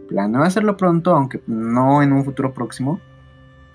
Planeo 0.08 0.44
hacerlo 0.44 0.78
pronto, 0.78 1.16
aunque 1.16 1.42
no 1.48 2.02
en 2.02 2.14
un 2.14 2.24
futuro 2.24 2.54
próximo. 2.54 3.00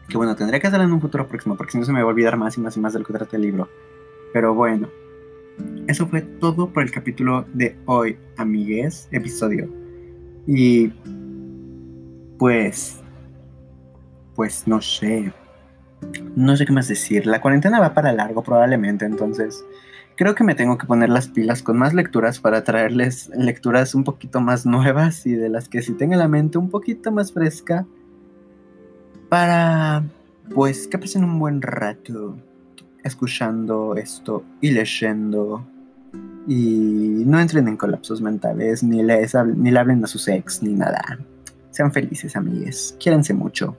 Que 0.09 0.17
bueno, 0.17 0.35
tendría 0.37 0.61
que 0.61 0.67
hacerlo 0.67 0.87
en 0.87 0.93
un 0.93 1.01
futuro 1.01 1.27
próximo, 1.27 1.57
porque 1.57 1.73
si 1.73 1.79
no 1.79 1.85
se 1.85 1.93
me 1.93 2.03
va 2.03 2.09
a 2.09 2.13
olvidar 2.13 2.37
más 2.37 2.57
y 2.57 2.61
más 2.61 2.77
y 2.77 2.81
más 2.81 2.93
del 2.93 3.05
que 3.05 3.13
trata 3.13 3.37
el 3.37 3.43
libro. 3.43 3.69
Pero 4.33 4.55
bueno, 4.55 4.89
eso 5.87 6.07
fue 6.07 6.23
todo 6.23 6.71
por 6.71 6.83
el 6.83 6.91
capítulo 6.91 7.45
de 7.53 7.77
hoy, 7.87 8.17
amigues, 8.37 9.09
episodio. 9.11 9.69
Y 10.47 10.89
pues, 12.39 13.01
pues 14.35 14.67
no 14.67 14.81
sé. 14.81 15.33
No 16.35 16.57
sé 16.57 16.67
qué 16.67 16.73
más 16.73 16.89
decir. 16.89 17.27
La 17.27 17.41
cuarentena 17.41 17.81
va 17.81 17.95
para 17.95 18.13
largo 18.13 18.43
probablemente, 18.43 19.05
entonces 19.05 19.65
creo 20.23 20.37
que 20.37 20.45
me 20.45 20.55
tengo 20.55 20.79
que 20.79 20.87
poner 20.87 21.09
las 21.09 21.27
pilas 21.27 21.65
con 21.65 21.77
más 21.77 21.95
lecturas 21.95 22.39
para 22.39 22.63
traerles 22.63 23.29
lecturas 23.35 23.93
un 23.93 24.05
poquito 24.05 24.41
más 24.41 24.65
nuevas 24.65 25.27
y 25.27 25.33
de 25.33 25.49
las 25.49 25.69
que 25.69 25.83
sí 25.83 25.95
tenga 25.95 26.17
la 26.17 26.29
mente 26.29 26.59
un 26.59 26.71
poquito 26.71 27.11
más 27.11 27.33
fresca 27.33 27.85
para 29.29 30.05
pues 30.55 30.87
que 30.87 30.97
pasen 30.97 31.25
un 31.25 31.41
buen 31.41 31.61
rato 31.61 32.37
escuchando 33.03 33.97
esto 33.97 34.45
y 34.61 34.71
leyendo 34.71 35.67
y 36.47 37.25
no 37.27 37.41
entren 37.41 37.67
en 37.67 37.77
colapsos 37.77 38.21
mentales 38.21 38.85
ni 38.85 39.03
les 39.03 39.35
ni 39.35 39.73
le 39.73 39.79
hablen 39.81 40.05
a 40.05 40.07
sus 40.07 40.29
ex 40.29 40.63
ni 40.63 40.75
nada. 40.75 41.19
Sean 41.71 41.93
felices, 41.93 42.37
amigues. 42.37 42.97
Quiérense 43.01 43.35
mucho. 43.35 43.77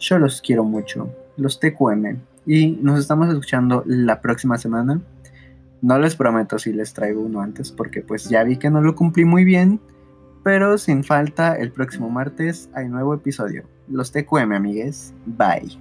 Yo 0.00 0.18
los 0.18 0.40
quiero 0.40 0.64
mucho. 0.64 1.08
Los 1.36 1.60
TQM. 1.60 2.18
Y 2.46 2.72
nos 2.82 2.98
estamos 2.98 3.28
escuchando 3.28 3.84
la 3.86 4.20
próxima 4.20 4.58
semana. 4.58 5.00
No 5.84 5.98
les 5.98 6.16
prometo 6.16 6.58
si 6.58 6.72
les 6.72 6.94
traigo 6.94 7.20
uno 7.20 7.42
antes 7.42 7.70
porque 7.70 8.00
pues 8.00 8.30
ya 8.30 8.42
vi 8.42 8.56
que 8.56 8.70
no 8.70 8.80
lo 8.80 8.94
cumplí 8.94 9.26
muy 9.26 9.44
bien. 9.44 9.82
Pero 10.42 10.78
sin 10.78 11.04
falta, 11.04 11.56
el 11.56 11.72
próximo 11.72 12.08
martes 12.08 12.70
hay 12.72 12.88
nuevo 12.88 13.12
episodio. 13.12 13.64
Los 13.88 14.10
TQM, 14.10 14.52
amigues. 14.52 15.12
Bye. 15.26 15.78